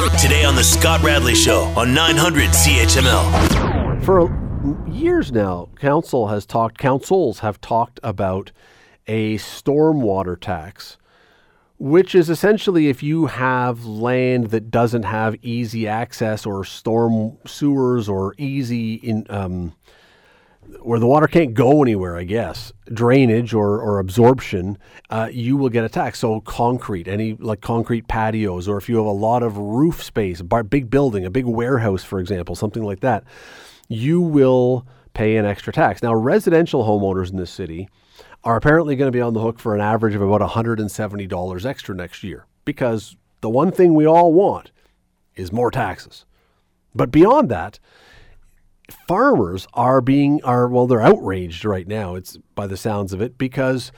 Today 0.00 0.44
on 0.44 0.54
The 0.54 0.64
Scott 0.64 1.02
Radley 1.02 1.34
Show 1.34 1.60
on 1.76 1.92
900 1.92 2.48
CHML. 2.50 4.02
For 4.02 4.88
years 4.90 5.30
now, 5.30 5.68
council 5.76 6.28
has 6.28 6.46
talked, 6.46 6.78
councils 6.78 7.40
have 7.40 7.60
talked 7.60 8.00
about 8.02 8.50
a 9.06 9.36
stormwater 9.36 10.40
tax, 10.40 10.96
which 11.78 12.14
is 12.14 12.30
essentially 12.30 12.88
if 12.88 13.02
you 13.02 13.26
have 13.26 13.84
land 13.84 14.46
that 14.46 14.70
doesn't 14.70 15.02
have 15.02 15.36
easy 15.42 15.86
access 15.86 16.46
or 16.46 16.64
storm 16.64 17.36
sewers 17.46 18.08
or 18.08 18.34
easy 18.38 18.94
in 18.94 19.26
um, 19.28 19.74
where 20.80 20.98
the 20.98 21.06
water 21.06 21.26
can't 21.26 21.54
go 21.54 21.82
anywhere, 21.82 22.16
I 22.16 22.24
guess, 22.24 22.72
drainage 22.92 23.52
or, 23.52 23.80
or 23.80 23.98
absorption, 23.98 24.78
uh, 25.10 25.28
you 25.30 25.56
will 25.56 25.68
get 25.68 25.84
a 25.84 25.88
tax. 25.88 26.18
So 26.20 26.40
concrete, 26.40 27.08
any 27.08 27.34
like 27.34 27.60
concrete 27.60 28.08
patios, 28.08 28.68
or 28.68 28.78
if 28.78 28.88
you 28.88 28.96
have 28.96 29.06
a 29.06 29.10
lot 29.10 29.42
of 29.42 29.56
roof 29.56 30.02
space, 30.02 30.40
a 30.40 30.64
big 30.64 30.90
building, 30.90 31.24
a 31.24 31.30
big 31.30 31.46
warehouse, 31.46 32.04
for 32.04 32.20
example, 32.20 32.54
something 32.54 32.82
like 32.82 33.00
that, 33.00 33.24
you 33.88 34.20
will 34.20 34.86
pay 35.14 35.36
an 35.36 35.44
extra 35.44 35.72
tax. 35.72 36.02
Now, 36.02 36.14
residential 36.14 36.84
homeowners 36.84 37.30
in 37.30 37.36
this 37.36 37.50
city 37.50 37.88
are 38.44 38.56
apparently 38.56 38.96
going 38.96 39.08
to 39.08 39.16
be 39.16 39.20
on 39.20 39.34
the 39.34 39.40
hook 39.40 39.58
for 39.58 39.74
an 39.74 39.80
average 39.80 40.14
of 40.14 40.22
about 40.22 40.40
$170 40.40 41.64
extra 41.66 41.94
next 41.94 42.22
year 42.22 42.46
because 42.64 43.16
the 43.40 43.50
one 43.50 43.70
thing 43.70 43.94
we 43.94 44.06
all 44.06 44.32
want 44.32 44.70
is 45.34 45.52
more 45.52 45.70
taxes. 45.70 46.24
But 46.94 47.10
beyond 47.10 47.48
that, 47.50 47.78
farmers 48.90 49.66
are 49.74 50.00
being 50.00 50.42
are 50.44 50.68
well 50.68 50.86
they're 50.86 51.00
outraged 51.00 51.64
right 51.64 51.86
now 51.86 52.14
it's 52.14 52.36
by 52.54 52.66
the 52.66 52.76
sounds 52.76 53.12
of 53.12 53.20
it 53.20 53.38
because 53.38 53.92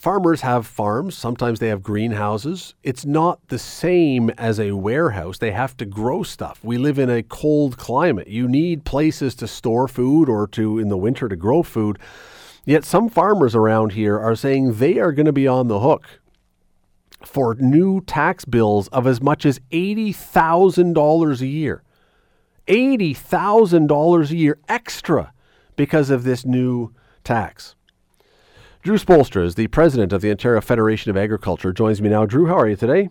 farmers 0.00 0.40
have 0.40 0.66
farms 0.66 1.14
sometimes 1.14 1.58
they 1.58 1.68
have 1.68 1.82
greenhouses. 1.82 2.74
It's 2.82 3.04
not 3.04 3.46
the 3.48 3.58
same 3.58 4.30
as 4.30 4.58
a 4.58 4.72
warehouse. 4.72 5.36
They 5.36 5.52
have 5.52 5.76
to 5.76 5.84
grow 5.84 6.22
stuff. 6.22 6.58
We 6.64 6.78
live 6.78 6.98
in 6.98 7.10
a 7.10 7.22
cold 7.22 7.76
climate. 7.76 8.28
You 8.28 8.48
need 8.48 8.86
places 8.86 9.34
to 9.36 9.46
store 9.46 9.88
food 9.88 10.30
or 10.30 10.46
to 10.48 10.78
in 10.78 10.88
the 10.88 10.96
winter 10.96 11.28
to 11.28 11.36
grow 11.36 11.62
food. 11.62 11.98
Yet 12.64 12.84
some 12.84 13.10
farmers 13.10 13.54
around 13.54 13.92
here 13.92 14.18
are 14.18 14.34
saying 14.34 14.74
they 14.74 14.98
are 14.98 15.12
going 15.12 15.26
to 15.26 15.32
be 15.32 15.46
on 15.46 15.68
the 15.68 15.80
hook 15.80 16.20
for 17.22 17.54
new 17.56 18.00
tax 18.00 18.46
bills 18.46 18.88
of 18.88 19.06
as 19.06 19.20
much 19.20 19.44
as 19.44 19.58
$80,000 19.70 21.40
a 21.40 21.46
year 21.46 21.82
$80,000 22.70 24.30
a 24.30 24.36
year 24.36 24.58
extra 24.68 25.32
because 25.76 26.10
of 26.10 26.22
this 26.22 26.44
new 26.44 26.94
tax. 27.24 27.74
Drew 28.82 28.96
Spoelstra 28.96 29.44
is 29.44 29.56
the 29.56 29.66
president 29.66 30.12
of 30.12 30.22
the 30.22 30.30
Ontario 30.30 30.60
Federation 30.60 31.10
of 31.10 31.16
Agriculture. 31.16 31.72
Joins 31.72 32.00
me 32.00 32.08
now. 32.08 32.24
Drew, 32.26 32.46
how 32.46 32.56
are 32.56 32.68
you 32.68 32.76
today? 32.76 33.10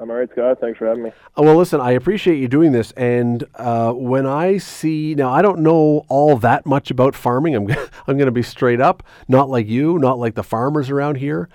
I'm 0.00 0.10
all 0.10 0.16
right, 0.16 0.28
Scott. 0.32 0.58
Thanks 0.60 0.78
for 0.78 0.88
having 0.88 1.04
me. 1.04 1.10
Uh, 1.38 1.42
well, 1.42 1.56
listen, 1.56 1.80
I 1.80 1.92
appreciate 1.92 2.38
you 2.38 2.48
doing 2.48 2.72
this. 2.72 2.90
And 2.92 3.44
uh, 3.54 3.92
when 3.92 4.26
I 4.26 4.58
see 4.58 5.14
now, 5.14 5.30
I 5.30 5.42
don't 5.42 5.60
know 5.60 6.04
all 6.08 6.36
that 6.38 6.66
much 6.66 6.90
about 6.90 7.14
farming. 7.14 7.54
I'm 7.54 7.70
I'm 8.08 8.16
going 8.16 8.26
to 8.26 8.32
be 8.32 8.42
straight 8.42 8.80
up, 8.80 9.04
not 9.28 9.48
like 9.48 9.68
you, 9.68 9.98
not 9.98 10.18
like 10.18 10.34
the 10.34 10.42
farmers 10.42 10.90
around 10.90 11.18
here. 11.18 11.48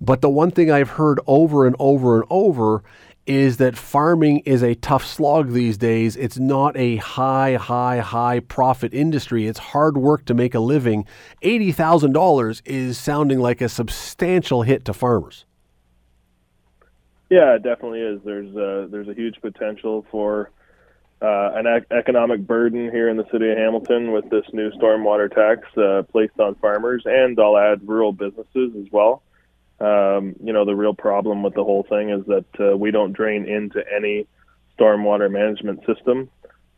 But 0.00 0.20
the 0.20 0.28
one 0.28 0.50
thing 0.50 0.70
I've 0.70 0.90
heard 0.90 1.18
over 1.26 1.66
and 1.66 1.76
over 1.78 2.16
and 2.16 2.26
over 2.28 2.82
is 3.26 3.56
that 3.56 3.76
farming 3.76 4.40
is 4.40 4.62
a 4.62 4.74
tough 4.74 5.04
slog 5.04 5.52
these 5.52 5.78
days. 5.78 6.16
It's 6.16 6.38
not 6.38 6.76
a 6.76 6.96
high, 6.96 7.54
high, 7.54 7.98
high 7.98 8.40
profit 8.40 8.92
industry. 8.92 9.46
It's 9.46 9.58
hard 9.58 9.96
work 9.96 10.24
to 10.26 10.34
make 10.34 10.54
a 10.54 10.60
living. 10.60 11.06
$80,000 11.42 12.62
is 12.64 12.98
sounding 12.98 13.38
like 13.38 13.60
a 13.60 13.68
substantial 13.68 14.62
hit 14.62 14.84
to 14.84 14.92
farmers. 14.92 15.46
Yeah, 17.30 17.54
it 17.54 17.62
definitely 17.62 18.00
is. 18.00 18.20
There's 18.24 18.54
a, 18.54 18.88
there's 18.90 19.08
a 19.08 19.14
huge 19.14 19.40
potential 19.40 20.04
for 20.10 20.50
uh, 21.22 21.52
an 21.54 21.66
ec- 21.66 21.86
economic 21.90 22.46
burden 22.46 22.90
here 22.90 23.08
in 23.08 23.16
the 23.16 23.24
city 23.32 23.50
of 23.50 23.56
Hamilton 23.56 24.12
with 24.12 24.28
this 24.28 24.44
new 24.52 24.70
stormwater 24.72 25.32
tax 25.32 25.66
uh, 25.78 26.02
placed 26.12 26.38
on 26.38 26.54
farmers, 26.56 27.02
and 27.06 27.38
I'll 27.40 27.56
add 27.56 27.88
rural 27.88 28.12
businesses 28.12 28.72
as 28.78 28.92
well. 28.92 29.22
Um, 29.80 30.36
you 30.42 30.52
know, 30.52 30.64
the 30.64 30.74
real 30.74 30.94
problem 30.94 31.42
with 31.42 31.54
the 31.54 31.64
whole 31.64 31.84
thing 31.88 32.10
is 32.10 32.24
that 32.26 32.44
uh, 32.60 32.76
we 32.76 32.90
don't 32.90 33.12
drain 33.12 33.46
into 33.46 33.82
any 33.94 34.26
stormwater 34.78 35.30
management 35.30 35.80
system 35.86 36.30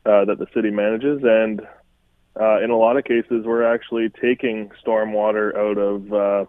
uh, 0.05 0.25
that 0.25 0.39
the 0.39 0.47
city 0.55 0.71
manages, 0.71 1.21
and 1.23 1.61
uh, 2.39 2.62
in 2.62 2.71
a 2.71 2.77
lot 2.77 2.97
of 2.97 3.05
cases, 3.05 3.45
we're 3.45 3.62
actually 3.62 4.11
taking 4.21 4.71
stormwater 4.84 5.55
out 5.57 5.79
of 5.79 6.12
uh, 6.12 6.45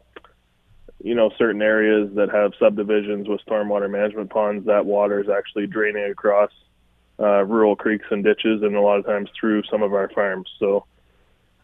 you 1.03 1.15
know 1.15 1.31
certain 1.37 1.61
areas 1.61 2.09
that 2.15 2.29
have 2.29 2.53
subdivisions 2.59 3.27
with 3.27 3.41
stormwater 3.45 3.89
management 3.89 4.29
ponds. 4.29 4.65
That 4.65 4.85
water 4.85 5.21
is 5.21 5.29
actually 5.29 5.67
draining 5.67 6.11
across 6.11 6.51
uh, 7.19 7.43
rural 7.45 7.75
creeks 7.75 8.05
and 8.11 8.23
ditches, 8.23 8.61
and 8.63 8.75
a 8.75 8.81
lot 8.81 8.99
of 8.99 9.05
times 9.05 9.29
through 9.39 9.63
some 9.71 9.81
of 9.81 9.93
our 9.93 10.09
farms. 10.09 10.49
So 10.59 10.85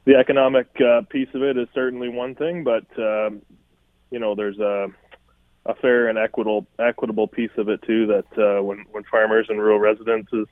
the 0.06 0.16
economic 0.16 0.68
uh, 0.82 1.02
piece 1.10 1.30
of 1.34 1.44
it 1.44 1.58
is 1.58 1.68
certainly 1.74 2.10
one 2.10 2.36
thing, 2.36 2.64
but 2.64 2.86
um, 2.98 3.42
you 4.14 4.20
know 4.20 4.36
there's 4.36 4.60
a 4.60 4.88
a 5.66 5.74
fair 5.76 6.08
and 6.08 6.18
equitable 6.20 6.68
equitable 6.78 7.28
piece 7.28 7.52
of 7.58 7.68
it 7.68 7.82
too 7.82 8.06
that 8.06 8.38
uh, 8.38 8.62
when 8.62 8.86
when 8.92 9.04
farmers 9.06 9.48
and 9.50 9.60
rural 9.60 9.80
residences 9.80 10.48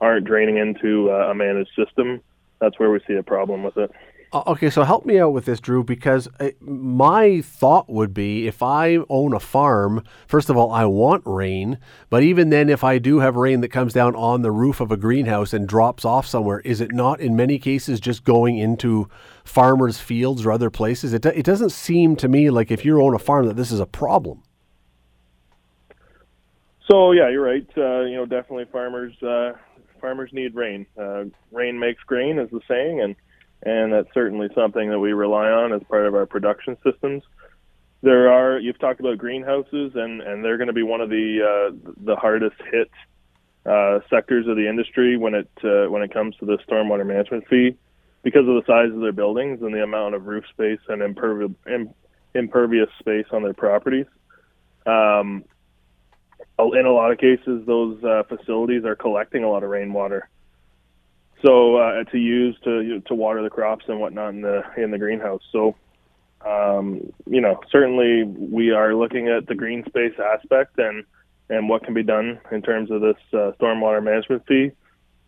aren't 0.00 0.24
draining 0.24 0.56
into 0.56 1.10
uh, 1.10 1.30
a 1.30 1.34
managed 1.34 1.70
system, 1.76 2.20
that's 2.60 2.78
where 2.78 2.90
we 2.90 3.00
see 3.06 3.14
a 3.14 3.22
problem 3.22 3.62
with 3.64 3.76
it. 3.76 3.90
Okay, 4.34 4.70
so 4.70 4.82
help 4.84 5.04
me 5.04 5.20
out 5.20 5.34
with 5.34 5.44
this, 5.44 5.60
Drew, 5.60 5.84
because 5.84 6.26
uh, 6.40 6.50
my 6.60 7.42
thought 7.42 7.90
would 7.90 8.14
be 8.14 8.46
if 8.46 8.62
I 8.62 8.98
own 9.10 9.34
a 9.34 9.40
farm, 9.40 10.02
first 10.26 10.48
of 10.48 10.56
all, 10.56 10.72
I 10.72 10.86
want 10.86 11.22
rain, 11.26 11.78
but 12.08 12.22
even 12.22 12.48
then, 12.48 12.70
if 12.70 12.82
I 12.82 12.96
do 12.96 13.18
have 13.18 13.36
rain 13.36 13.60
that 13.60 13.68
comes 13.68 13.92
down 13.92 14.16
on 14.16 14.40
the 14.40 14.50
roof 14.50 14.80
of 14.80 14.90
a 14.90 14.96
greenhouse 14.96 15.52
and 15.52 15.68
drops 15.68 16.06
off 16.06 16.26
somewhere, 16.26 16.60
is 16.60 16.80
it 16.80 16.92
not 16.92 17.20
in 17.20 17.36
many 17.36 17.58
cases 17.58 18.00
just 18.00 18.24
going 18.24 18.56
into 18.56 19.06
farmers' 19.44 19.98
fields 19.98 20.46
or 20.46 20.52
other 20.52 20.70
places? 20.70 21.12
It, 21.12 21.26
it 21.26 21.44
doesn't 21.44 21.70
seem 21.70 22.16
to 22.16 22.26
me 22.26 22.48
like 22.48 22.70
if 22.70 22.86
you 22.86 23.02
own 23.02 23.14
a 23.14 23.18
farm 23.18 23.46
that 23.48 23.56
this 23.56 23.70
is 23.70 23.80
a 23.80 23.86
problem. 23.86 24.42
So 26.90 27.12
yeah, 27.12 27.28
you're 27.28 27.44
right. 27.44 27.66
Uh, 27.76 28.04
you 28.04 28.16
know, 28.16 28.24
definitely 28.24 28.64
farmers 28.72 29.12
uh, 29.22 29.52
farmers 30.00 30.30
need 30.32 30.54
rain. 30.54 30.86
Uh, 30.98 31.24
rain 31.50 31.78
makes 31.78 32.02
grain, 32.04 32.38
is 32.38 32.50
the 32.50 32.60
saying, 32.66 33.02
and 33.02 33.14
and 33.62 33.92
that's 33.92 34.12
certainly 34.12 34.48
something 34.54 34.90
that 34.90 34.98
we 34.98 35.12
rely 35.12 35.50
on 35.50 35.72
as 35.72 35.82
part 35.88 36.06
of 36.06 36.14
our 36.14 36.26
production 36.26 36.76
systems. 36.84 37.22
There 38.02 38.32
are 38.32 38.58
you've 38.58 38.78
talked 38.78 39.00
about 39.00 39.18
greenhouses, 39.18 39.92
and 39.94 40.20
and 40.20 40.44
they're 40.44 40.56
going 40.56 40.68
to 40.68 40.72
be 40.72 40.82
one 40.82 41.00
of 41.00 41.10
the 41.10 41.40
uh, 41.42 41.92
the 42.04 42.16
hardest 42.16 42.56
hit 42.70 42.90
uh, 43.64 44.00
sectors 44.10 44.48
of 44.48 44.56
the 44.56 44.68
industry 44.68 45.16
when 45.16 45.34
it 45.34 45.50
uh, 45.62 45.88
when 45.90 46.02
it 46.02 46.12
comes 46.12 46.36
to 46.36 46.46
the 46.46 46.58
stormwater 46.68 47.06
management 47.06 47.46
fee, 47.48 47.76
because 48.22 48.48
of 48.48 48.54
the 48.54 48.64
size 48.66 48.92
of 48.92 49.00
their 49.00 49.12
buildings 49.12 49.62
and 49.62 49.72
the 49.72 49.82
amount 49.82 50.14
of 50.14 50.26
roof 50.26 50.44
space 50.50 50.80
and 50.88 51.00
impervi- 51.00 51.54
impervious 52.34 52.88
space 52.98 53.26
on 53.30 53.42
their 53.42 53.54
properties. 53.54 54.06
Um, 54.84 55.44
in 56.58 56.86
a 56.86 56.92
lot 56.92 57.12
of 57.12 57.18
cases, 57.18 57.64
those 57.66 58.02
uh, 58.02 58.24
facilities 58.28 58.84
are 58.84 58.96
collecting 58.96 59.44
a 59.44 59.50
lot 59.50 59.62
of 59.62 59.70
rainwater, 59.70 60.28
so 61.42 61.76
uh, 61.76 62.04
to 62.04 62.18
use 62.18 62.56
to 62.64 63.00
to 63.00 63.14
water 63.14 63.42
the 63.42 63.50
crops 63.50 63.84
and 63.88 64.00
whatnot 64.00 64.30
in 64.30 64.42
the 64.42 64.62
in 64.76 64.90
the 64.90 64.98
greenhouse. 64.98 65.42
So, 65.50 65.74
um, 66.46 67.12
you 67.26 67.40
know, 67.40 67.60
certainly 67.70 68.22
we 68.24 68.70
are 68.70 68.94
looking 68.94 69.28
at 69.28 69.46
the 69.46 69.54
green 69.54 69.84
space 69.84 70.14
aspect 70.18 70.78
and 70.78 71.04
and 71.50 71.68
what 71.68 71.84
can 71.84 71.94
be 71.94 72.02
done 72.02 72.40
in 72.50 72.62
terms 72.62 72.90
of 72.90 73.00
this 73.00 73.16
uh, 73.32 73.52
stormwater 73.60 74.02
management 74.02 74.46
fee. 74.46 74.70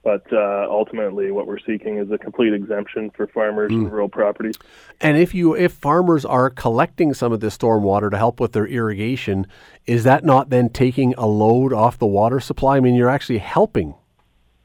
But 0.04 0.30
uh, 0.30 0.66
ultimately, 0.68 1.30
what 1.30 1.46
we're 1.46 1.58
seeking 1.58 1.96
is 1.96 2.10
a 2.10 2.18
complete 2.18 2.52
exemption 2.52 3.10
for 3.16 3.26
farmers 3.26 3.72
mm. 3.72 3.76
and 3.76 3.92
rural 3.92 4.10
properties. 4.10 4.56
And 5.00 5.16
if 5.16 5.34
you 5.34 5.54
if 5.56 5.72
farmers 5.72 6.26
are 6.26 6.50
collecting 6.50 7.14
some 7.14 7.32
of 7.32 7.40
this 7.40 7.56
stormwater 7.56 8.10
to 8.10 8.18
help 8.18 8.38
with 8.38 8.52
their 8.52 8.66
irrigation, 8.66 9.46
is 9.86 10.04
that 10.04 10.22
not 10.22 10.50
then 10.50 10.68
taking 10.68 11.14
a 11.14 11.26
load 11.26 11.72
off 11.72 11.98
the 11.98 12.06
water 12.06 12.38
supply? 12.38 12.76
I 12.76 12.80
mean, 12.80 12.94
you're 12.94 13.08
actually 13.08 13.38
helping. 13.38 13.94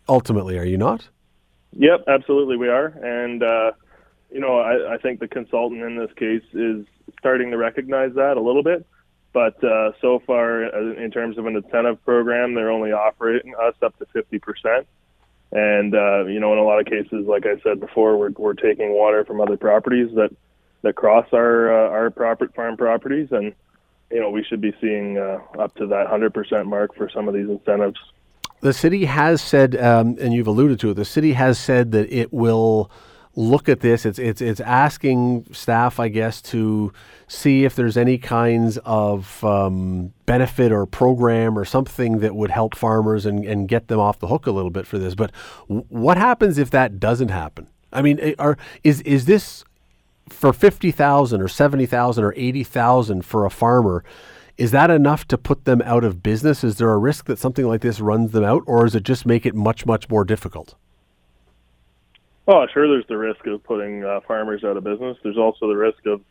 Ultimately, 0.10 0.58
are 0.58 0.66
you 0.66 0.78
not? 0.78 1.08
Yep, 1.74 2.06
absolutely, 2.08 2.58
we 2.58 2.68
are. 2.68 2.88
And 2.88 3.44
uh, 3.44 3.72
you 4.32 4.40
know, 4.40 4.60
I, 4.60 4.96
I 4.96 4.98
think 4.98 5.20
the 5.20 5.28
consultant 5.28 5.82
in 5.82 5.98
this 5.98 6.12
case 6.16 6.44
is 6.54 6.86
starting 7.20 7.52
to 7.52 7.58
recognize 7.58 8.14
that 8.16 8.38
a 8.38 8.42
little 8.42 8.64
bit. 8.64 8.86
But 9.32 9.64
uh, 9.64 9.92
so 10.02 10.20
far, 10.26 10.66
uh, 10.66 10.94
in 10.96 11.12
terms 11.12 11.38
of 11.38 11.46
an 11.46 11.56
incentive 11.56 12.04
program, 12.04 12.56
they're 12.56 12.72
only 12.72 12.92
offering 12.92 13.54
us 13.62 13.76
up 13.82 13.96
to 14.00 14.06
50%. 14.06 14.86
And 15.52 15.96
uh, 15.96 16.26
you 16.26 16.40
know, 16.40 16.54
in 16.54 16.60
a 16.60 16.64
lot 16.64 16.80
of 16.80 16.86
cases, 16.86 17.26
like 17.28 17.46
I 17.46 17.60
said 17.62 17.80
before, 17.80 18.18
we're 18.18 18.32
we're 18.32 18.54
taking 18.54 18.92
water 18.94 19.26
from 19.26 19.42
other 19.42 19.58
properties 19.58 20.14
that 20.16 20.30
that 20.84 20.96
cross 20.96 21.28
our 21.34 21.72
uh, 21.72 21.90
our 21.90 22.12
farm 22.56 22.78
properties, 22.78 23.30
and 23.32 23.54
you 24.12 24.20
know, 24.20 24.30
we 24.30 24.44
should 24.44 24.62
be 24.62 24.76
seeing 24.80 25.18
uh, 25.18 25.40
up 25.58 25.76
to 25.76 25.88
that 25.88 26.08
100% 26.08 26.66
mark 26.66 26.96
for 26.96 27.10
some 27.10 27.28
of 27.28 27.34
these 27.34 27.50
incentives. 27.50 28.00
The 28.62 28.74
city 28.74 29.06
has 29.06 29.42
said, 29.42 29.76
um, 29.78 30.18
and 30.20 30.34
you've 30.34 30.48
alluded 30.48 30.80
to 30.82 30.90
it. 30.92 30.96
The 30.96 31.06
city 31.06 31.34
has 31.34 31.58
said 31.58 31.92
that 31.94 32.12
it 32.12 32.34
will 32.34 32.92
look 33.36 33.70
at 33.70 33.80
this. 33.80 34.06
It's 34.06 34.20
it's 34.20 34.42
it's 34.42 34.60
asking 34.60 35.48
staff, 35.54 36.00
I 36.00 36.10
guess, 36.10 36.42
to 36.44 36.92
see 37.28 37.64
if 37.64 37.76
there's 37.76 37.96
any 37.96 38.18
kinds 38.18 38.78
of 38.80 39.44
um, 39.46 40.14
benefit 40.26 40.72
or 40.72 40.86
program 40.86 41.58
or 41.58 41.64
something 41.64 42.20
that 42.20 42.36
would 42.36 42.52
help 42.52 42.76
farmers 42.76 43.26
and, 43.26 43.46
and 43.46 43.68
get 43.68 43.88
them 43.88 44.00
off 44.00 44.20
the 44.20 44.28
hook 44.28 44.46
a 44.46 44.52
little 44.52 44.72
bit 44.72 44.86
for 44.86 44.98
this. 44.98 45.16
But 45.16 45.32
w- 45.68 45.86
what 45.90 46.18
happens 46.18 46.58
if 46.58 46.70
that 46.72 47.00
doesn't 47.00 47.30
happen? 47.30 47.68
I 47.94 48.02
mean, 48.02 48.20
eh, 48.20 48.34
are 48.38 48.58
is 48.84 49.02
is 49.02 49.26
this 49.26 49.64
for 50.28 50.52
fifty 50.52 50.92
thousand 50.92 51.42
or 51.42 51.48
seventy 51.48 51.86
thousand 51.86 52.26
or 52.26 52.34
eighty 52.36 52.64
thousand 52.64 53.26
for 53.26 53.46
a 53.46 53.50
farmer? 53.50 54.04
Is 54.60 54.72
that 54.72 54.92
enough 54.92 55.26
to 55.30 55.38
put 55.38 55.64
them 55.64 55.82
out 55.86 56.04
of 56.04 56.22
business? 56.22 56.66
Is 56.66 56.80
there 56.80 56.92
a 56.92 56.98
risk 56.98 57.28
that 57.28 57.40
something 57.40 57.66
like 57.66 57.80
this 57.80 58.02
runs 58.02 58.32
them 58.32 58.44
out, 58.44 58.62
or 58.68 58.84
does 58.84 58.94
it 58.94 59.04
just 59.04 59.26
make 59.26 59.46
it 59.46 59.56
much 59.56 59.86
much 59.86 60.10
more 60.10 60.26
difficult? 60.26 60.76
Oh, 62.46 62.68
sure. 62.74 62.86
There's 62.86 63.08
the 63.08 63.18
risk 63.18 63.48
of 63.48 63.64
putting 63.64 64.04
uh, 64.04 64.20
farmers 64.28 64.66
out 64.66 64.76
of 64.76 64.84
business. 64.84 65.18
There's 65.24 65.38
also 65.38 65.70
the 65.70 65.78
risk 65.78 66.06
of 66.06 66.22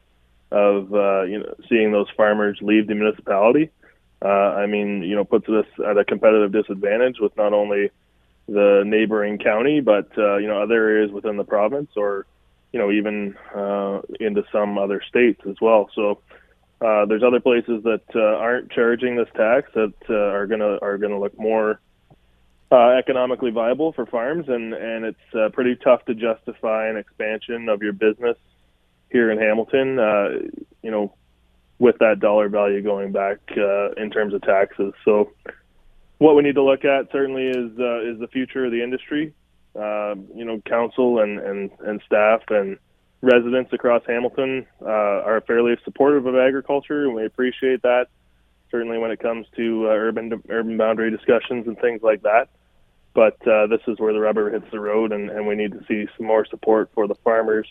of 0.51 0.93
uh, 0.93 1.23
you 1.23 1.39
know 1.39 1.55
seeing 1.71 1.91
those 1.91 2.09
farmers 2.19 2.59
leave 2.61 2.87
the 2.87 2.95
municipality. 2.95 3.71
Uh, 4.23 4.29
I 4.29 4.67
mean, 4.67 5.03
you 5.05 5.15
know, 5.15 5.25
puts 5.25 5.49
us 5.49 5.65
at 5.89 5.97
a 5.97 6.05
competitive 6.05 6.53
disadvantage 6.53 7.21
with 7.21 7.35
not 7.39 7.55
only 7.55 7.91
the 8.47 8.83
neighboring 8.85 9.39
county, 9.39 9.81
but 9.81 10.07
uh, 10.19 10.37
you 10.37 10.49
know 10.49 10.61
other 10.61 10.75
areas 10.75 11.11
within 11.11 11.39
the 11.39 11.45
province, 11.45 11.93
or 11.97 12.27
you 12.73 12.79
know 12.79 12.91
even 12.91 13.39
uh, 13.55 14.03
into 14.21 14.45
some 14.53 14.77
other 14.77 15.01
states 15.09 15.41
as 15.49 15.57
well. 15.63 15.89
So 15.95 16.21
uh, 16.81 17.07
there's 17.07 17.23
other 17.23 17.41
places 17.41 17.83
that 17.85 18.03
uh, 18.15 18.21
aren't 18.21 18.71
charging 18.71 19.17
this 19.17 19.29
tax 19.37 19.71
that 19.75 19.95
uh, 20.09 20.15
are 20.15 20.47
gonna 20.47 20.79
are 20.81 20.99
gonna 20.99 21.19
look 21.19 21.39
more 21.39 21.81
uh, 22.71 22.91
economically 22.91 23.51
viable 23.51 23.93
for 23.93 24.07
farms, 24.07 24.49
and 24.49 24.75
and 24.75 25.05
it's 25.05 25.35
uh, 25.35 25.49
pretty 25.53 25.77
tough 25.77 26.05
to 26.05 26.15
justify 26.15 26.89
an 26.89 26.97
expansion 26.97 27.69
of 27.69 27.83
your 27.83 27.93
business 27.93 28.37
here 29.11 29.31
in 29.31 29.39
Hamilton. 29.39 29.99
Uh, 29.99 30.29
you 30.83 30.91
know, 30.91 31.15
with 31.79 31.99
that 31.99 32.21
dollar 32.21 32.49
value 32.49 32.83
going 32.83 33.13
back 33.13 33.39
uh, 33.57 33.91
in 33.93 34.11
terms 34.11 34.35
of 34.35 34.43
taxes. 34.43 34.93
So, 35.05 35.33
what 36.19 36.37
we 36.37 36.43
need 36.43 36.57
to 36.57 36.63
look 36.63 36.85
at 36.85 37.11
certainly 37.11 37.47
is 37.49 37.79
uh, 37.79 38.03
is 38.03 38.19
the 38.19 38.29
future 38.33 38.67
of 38.67 38.73
the 38.73 38.83
industry. 38.83 39.35
Uh, 39.75 40.15
you 40.35 40.45
know, 40.45 40.61
council 40.67 41.21
and, 41.21 41.39
and, 41.39 41.71
and 41.81 42.03
staff 42.05 42.41
and 42.49 42.79
residents 43.21 43.73
across 43.73 44.03
Hamilton 44.07 44.67
uh, 44.81 44.87
are 44.87 45.41
fairly 45.47 45.77
supportive 45.85 46.27
of 46.27 46.37
agriculture, 46.37 47.05
and 47.05 47.15
we 47.15 47.25
appreciate 47.25 47.83
that. 47.83 48.07
Certainly, 48.71 48.99
when 48.99 49.11
it 49.11 49.19
comes 49.19 49.47
to 49.57 49.87
uh, 49.87 49.91
urban 49.91 50.43
urban 50.49 50.77
boundary 50.77 51.11
discussions 51.11 51.67
and 51.67 51.79
things 51.79 52.03
like 52.03 52.23
that 52.23 52.49
but 53.19 53.37
uh, 53.49 53.67
this 53.67 53.81
is 53.89 53.99
where 53.99 54.13
the 54.13 54.21
rubber 54.21 54.49
hits 54.49 54.67
the 54.71 54.79
road, 54.79 55.11
and, 55.11 55.29
and 55.29 55.45
we 55.45 55.57
need 55.57 55.73
to 55.73 55.85
see 55.89 56.07
some 56.17 56.25
more 56.25 56.47
support 56.47 56.89
for 56.95 57.09
the 57.09 57.17
farmers 57.17 57.67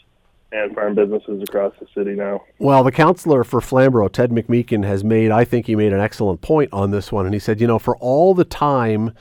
and 0.52 0.76
farm 0.76 0.94
businesses 0.94 1.42
across 1.42 1.74
the 1.80 1.88
city 1.96 2.16
now. 2.16 2.44
Well, 2.60 2.84
the 2.84 2.92
counselor 2.92 3.46
for 3.46 3.62
Flamborough, 3.62 4.10
Ted 4.10 4.32
McMeekin, 4.32 4.86
has 4.86 5.06
made, 5.06 5.32
I 5.32 5.46
think 5.46 5.68
he 5.68 5.76
made 5.78 5.94
an 5.94 6.02
excellent 6.02 6.42
point 6.42 6.72
on 6.74 6.92
this 6.92 7.14
one. 7.14 7.26
And 7.26 7.34
he 7.34 7.40
said, 7.40 7.62
you 7.62 7.68
know, 7.68 7.80
for 7.80 7.96
all 7.98 8.34
the 8.34 8.44
time 8.44 9.14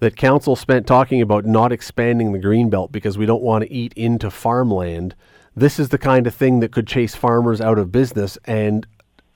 that 0.00 0.16
council 0.16 0.56
spent 0.56 0.86
talking 0.86 1.20
about 1.20 1.44
not 1.44 1.72
expanding 1.72 2.32
the 2.32 2.38
green 2.38 2.70
belt 2.70 2.90
because 2.90 3.18
we 3.18 3.26
don't 3.26 3.42
want 3.42 3.64
to 3.64 3.70
eat 3.70 3.92
into 3.94 4.30
farmland, 4.30 5.14
this 5.56 5.78
is 5.78 5.88
the 5.88 5.98
kind 5.98 6.26
of 6.26 6.34
thing 6.34 6.60
that 6.60 6.70
could 6.70 6.86
chase 6.86 7.14
farmers 7.14 7.60
out 7.60 7.78
of 7.78 7.90
business 7.90 8.38
and 8.44 8.86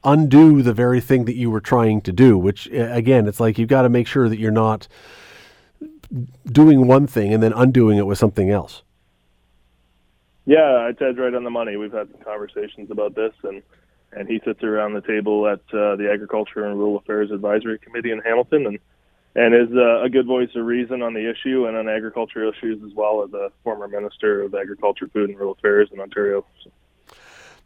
undo 0.05 0.63
the 0.63 0.75
very 0.75 1.01
thing 1.01 1.25
that 1.25 1.35
you 1.35 1.51
were 1.51 1.61
trying 1.61 2.01
to 2.03 2.13
do, 2.13 2.37
which, 2.37 2.67
again, 2.73 3.27
it's 3.27 3.41
like 3.41 3.59
you've 3.59 3.69
got 3.69 3.83
to 3.83 3.89
make 3.89 4.07
sure 4.07 4.29
that 4.29 4.39
you're 4.39 4.51
not 4.51 4.87
doing 6.47 6.87
one 6.87 7.07
thing 7.07 7.33
and 7.33 7.43
then 7.43 7.53
undoing 7.55 7.99
it 7.99 8.07
with 8.07 8.19
something 8.19 8.51
else. 8.51 8.83
Yeah, 10.47 10.91
Ted's 10.99 11.19
right 11.19 11.35
on 11.35 11.45
the 11.45 11.51
money. 11.51 11.77
We've 11.77 11.93
had 11.93 12.11
some 12.11 12.23
conversations 12.23 12.91
about 12.91 13.15
this, 13.15 13.33
and 13.45 13.63
and 14.13 14.27
he 14.27 14.41
sits 14.45 14.65
around 14.65 14.95
the 14.95 15.03
table 15.03 15.47
at 15.47 15.61
uh, 15.73 15.95
the 15.95 16.11
Agriculture 16.13 16.67
and 16.67 16.77
Rural 16.77 16.97
Affairs 16.97 17.31
Advisory 17.31 17.79
Committee 17.79 18.11
in 18.11 18.19
Hamilton, 18.19 18.67
and 18.67 18.79
and 19.35 19.55
is 19.55 19.75
uh, 19.77 20.03
a 20.03 20.09
good 20.09 20.27
voice 20.27 20.49
of 20.55 20.65
reason 20.65 21.03
on 21.03 21.15
the 21.15 21.31
issue 21.31 21.67
and 21.67 21.77
on 21.77 21.89
agriculture 21.89 22.49
issues 22.49 22.83
as 22.85 22.93
well 22.95 23.23
as 23.23 23.33
a 23.33 23.51
former 23.63 23.87
minister 23.87 24.43
of 24.43 24.55
Agriculture, 24.55 25.09
Food 25.13 25.31
and 25.31 25.39
Rural 25.39 25.53
Affairs 25.53 25.89
in 25.93 26.01
Ontario. 26.01 26.45
So. 26.65 26.71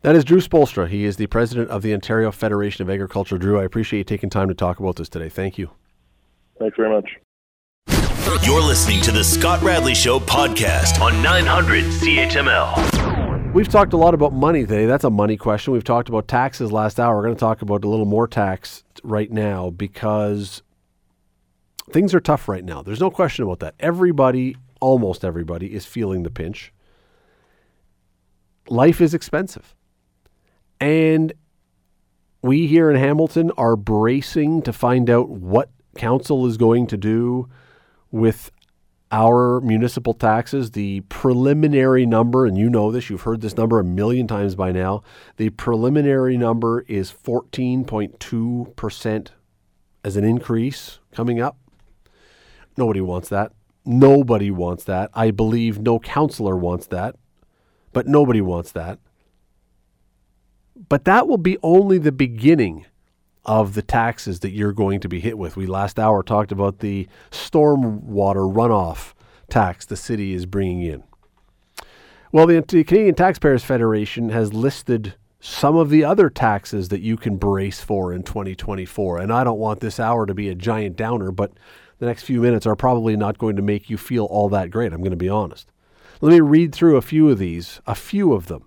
That 0.03 0.15
is 0.15 0.25
Drew 0.25 0.41
Spoelstra. 0.41 0.89
He 0.89 1.05
is 1.05 1.17
the 1.17 1.27
president 1.29 1.71
of 1.71 1.81
the 1.81 1.95
Ontario 1.95 2.31
Federation 2.31 2.83
of 2.83 2.91
Agriculture. 2.91 3.39
Drew, 3.39 3.59
I 3.59 3.65
appreciate 3.65 3.99
you 4.01 4.05
taking 4.05 4.29
time 4.29 4.49
to 4.49 4.55
talk 4.55 4.79
about 4.79 4.97
this 4.97 5.09
today. 5.09 5.31
Thank 5.31 5.57
you. 5.57 5.71
Thanks 6.59 6.77
very 6.77 6.91
much. 6.91 7.09
You're 8.43 8.61
listening 8.61 9.01
to 9.03 9.13
the 9.13 9.25
Scott 9.25 9.63
Radley 9.63 9.95
Show 9.95 10.19
podcast 10.21 11.01
on 11.01 11.23
900 11.23 11.85
CHML. 11.85 13.55
We've 13.55 13.69
talked 13.69 13.93
a 13.93 13.97
lot 13.97 14.13
about 14.13 14.33
money 14.33 14.63
today. 14.63 14.87
That's 14.87 15.05
a 15.05 15.11
money 15.11 15.37
question. 15.37 15.73
We've 15.73 15.85
talked 15.85 16.09
about 16.09 16.27
taxes 16.29 16.73
last 16.73 17.01
hour. 17.01 17.17
We're 17.17 17.23
going 17.23 17.37
to 17.37 17.41
talk 17.41 17.63
about 17.63 17.85
a 17.85 17.89
little 17.89 18.05
more 18.05 18.27
tax 18.27 18.83
right 19.05 19.31
now 19.31 19.71
because 19.71 20.63
things 21.91 22.15
are 22.15 22.21
tough 22.21 22.49
right 22.49 22.65
now. 22.65 22.83
There's 22.83 23.01
no 23.01 23.11
question 23.11 23.45
about 23.45 23.61
that. 23.61 23.75
Everybody, 23.81 24.57
almost 24.81 25.25
everybody, 25.25 25.75
is 25.75 25.87
feeling 25.87 26.23
the 26.23 26.31
pinch. 26.31 26.73
Life 28.69 29.01
is 29.01 29.15
expensive. 29.15 29.75
And 30.81 31.33
we 32.43 32.67
here 32.67 32.91
in 32.91 32.97
Hamilton 32.97 33.51
are 33.57 33.77
bracing 33.77 34.63
to 34.63 34.73
find 34.73 35.09
out 35.09 35.29
what 35.29 35.71
council 35.97 36.47
is 36.47 36.57
going 36.57 36.87
to 36.89 36.97
do 36.97 37.49
with 38.11 38.51
our 39.13 39.61
municipal 39.61 40.13
taxes, 40.13 40.73
the 40.73 41.01
preliminary 41.03 42.05
number, 42.05 42.47
and 42.47 42.59
you 42.59 42.69
know 42.69 42.91
this, 42.91 43.09
you've 43.09 43.23
heard 43.23 43.43
this 43.43 43.57
number 43.57 43.79
a 43.79 43.85
million 43.85 44.27
times 44.27 44.57
by 44.57 44.73
now. 44.73 45.05
The 45.37 45.51
preliminary 45.51 46.37
number 46.37 46.81
is 46.89 47.13
14.2% 47.13 49.29
as 50.03 50.17
an 50.17 50.25
increase 50.25 50.99
coming 51.13 51.41
up. 51.41 51.57
Nobody 52.76 53.00
wants 53.00 53.29
that. 53.29 53.53
Nobody 53.85 54.50
wants 54.50 54.85
that. 54.85 55.11
I 55.15 55.31
believe 55.31 55.79
no 55.79 55.99
counselor 55.99 56.56
wants 56.56 56.87
that, 56.88 57.17
but 57.93 58.06
nobody 58.06 58.41
wants 58.41 58.73
that. 58.73 58.99
But 60.88 61.05
that 61.05 61.29
will 61.29 61.38
be 61.38 61.59
only 61.62 61.99
the 61.99 62.12
beginning 62.12 62.87
of 63.44 63.75
the 63.75 63.82
taxes 63.82 64.41
that 64.41 64.53
you're 64.53 64.73
going 64.73 65.00
to 65.00 65.09
be 65.09 65.21
hit 65.21 65.37
with. 65.37 65.56
We 65.56 65.67
last 65.67 65.99
hour 65.99 66.23
talked 66.23 66.50
about 66.50 66.79
the 66.79 67.06
stormwater 67.31 68.53
runoff 68.53 69.12
tax 69.50 69.85
the 69.85 69.97
city 69.97 70.32
is 70.32 70.47
bringing 70.47 70.82
in. 70.82 71.05
Well, 72.32 72.47
the, 72.47 72.65
the 72.67 72.85
Canadian 72.85 73.15
Taxpayers 73.15 73.62
Federation 73.62 74.31
has 74.31 74.53
listed 74.53 75.15
some 75.38 75.77
of 75.77 75.91
the 75.91 76.03
other 76.05 76.31
taxes 76.31 76.88
that 76.88 77.03
you 77.03 77.19
can 77.19 77.37
brace 77.37 77.81
for 77.81 78.12
in 78.15 78.23
2024. 78.23 79.19
And 79.19 79.31
I 79.31 79.44
don't 79.44 79.59
want 79.59 79.81
this 79.81 80.00
hour 80.00 80.25
to 80.25 80.35
be 80.35 80.49
a 80.49 80.55
giant 80.55 80.97
downer, 80.97 81.31
but 81.31 81.53
the 82.05 82.11
next 82.11 82.25
few 82.25 82.41
minutes 82.41 82.67
are 82.67 82.77
probably 82.77 83.17
not 83.17 83.39
going 83.39 83.56
to 83.56 83.62
make 83.62 83.89
you 83.89 83.97
feel 83.97 84.25
all 84.27 84.49
that 84.51 84.70
great. 84.70 84.93
I'm 84.93 85.01
going 85.01 85.11
to 85.11 85.17
be 85.17 85.29
honest. 85.29 85.70
Let 86.20 86.32
me 86.32 86.41
read 86.41 86.75
through 86.75 86.96
a 86.96 87.03
few 87.03 87.31
of 87.31 87.39
these, 87.39 87.81
a 87.87 87.94
few 87.94 88.32
of 88.32 88.46
them 88.46 88.65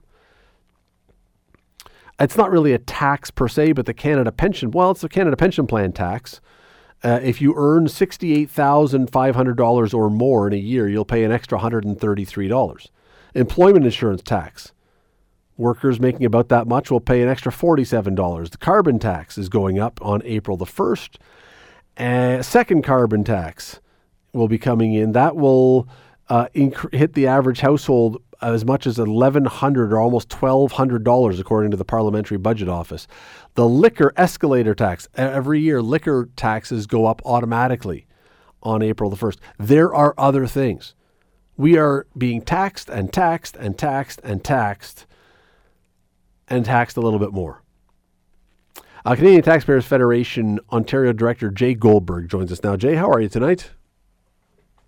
it's 2.19 2.37
not 2.37 2.51
really 2.51 2.73
a 2.73 2.79
tax 2.79 3.31
per 3.31 3.47
se, 3.47 3.71
but 3.73 3.85
the 3.85 3.93
Canada 3.93 4.31
Pension, 4.31 4.71
well, 4.71 4.89
it's 4.91 5.01
the 5.01 5.09
Canada 5.09 5.35
Pension 5.37 5.67
Plan 5.67 5.91
tax. 5.91 6.41
Uh, 7.03 7.19
if 7.21 7.39
you 7.41 7.53
earn 7.55 7.85
$68,500 7.85 9.93
or 9.93 10.09
more 10.09 10.47
in 10.47 10.53
a 10.53 10.57
year, 10.57 10.89
you'll 10.89 11.05
pay 11.05 11.23
an 11.23 11.31
extra 11.31 11.59
$133. 11.59 12.87
Employment 13.35 13.85
insurance 13.85 14.23
tax. 14.23 14.73
Workers 15.57 15.99
making 15.99 16.25
about 16.25 16.49
that 16.49 16.65
much 16.67 16.89
will 16.89 16.99
pay 16.99 17.21
an 17.21 17.29
extra 17.29 17.51
$47. 17.51 18.49
The 18.49 18.57
carbon 18.57 18.97
tax 18.97 19.37
is 19.37 19.49
going 19.49 19.77
up 19.79 19.99
on 20.01 20.23
April 20.25 20.57
the 20.57 20.65
1st. 20.65 21.17
Uh, 21.97 22.41
second 22.41 22.83
carbon 22.83 23.23
tax 23.23 23.79
will 24.33 24.47
be 24.47 24.57
coming 24.57 24.93
in. 24.93 25.13
That 25.13 25.35
will 25.35 25.87
uh, 26.29 26.47
inc- 26.53 26.93
hit 26.93 27.13
the 27.13 27.27
average 27.27 27.61
household 27.61 28.21
as 28.41 28.63
much 28.63 28.85
as 28.85 28.99
1,100 28.99 29.91
or 29.91 29.99
almost 29.99 30.29
$1,200, 30.29 31.39
according 31.39 31.71
to 31.71 31.77
the 31.77 31.85
Parliamentary 31.85 32.37
Budget 32.37 32.69
Office. 32.69 33.07
The 33.55 33.67
liquor 33.67 34.13
escalator 34.15 34.75
tax, 34.75 35.07
every 35.15 35.59
year, 35.59 35.81
liquor 35.81 36.29
taxes 36.35 36.85
go 36.85 37.07
up 37.07 37.21
automatically 37.25 38.05
on 38.61 38.83
April 38.83 39.09
the 39.09 39.15
1st. 39.15 39.37
There 39.57 39.93
are 39.93 40.13
other 40.17 40.45
things. 40.45 40.93
We 41.55 41.77
are 41.77 42.05
being 42.15 42.41
taxed 42.41 42.89
and 42.89 43.11
taxed 43.11 43.55
and 43.55 43.77
taxed 43.77 44.21
and 44.23 44.43
taxed 44.43 45.07
and 46.47 46.63
taxed 46.63 46.97
a 46.97 47.01
little 47.01 47.19
bit 47.19 47.33
more. 47.33 47.63
Uh, 49.07 49.15
Canadian 49.15 49.41
Taxpayers 49.41 49.85
Federation 49.85 50.59
Ontario 50.69 51.13
Director 51.13 51.49
Jay 51.49 51.73
Goldberg 51.73 52.27
joins 52.27 52.51
us 52.51 52.61
now. 52.61 52.75
Jay, 52.75 52.95
how 52.95 53.09
are 53.09 53.21
you 53.21 53.29
tonight? 53.29 53.71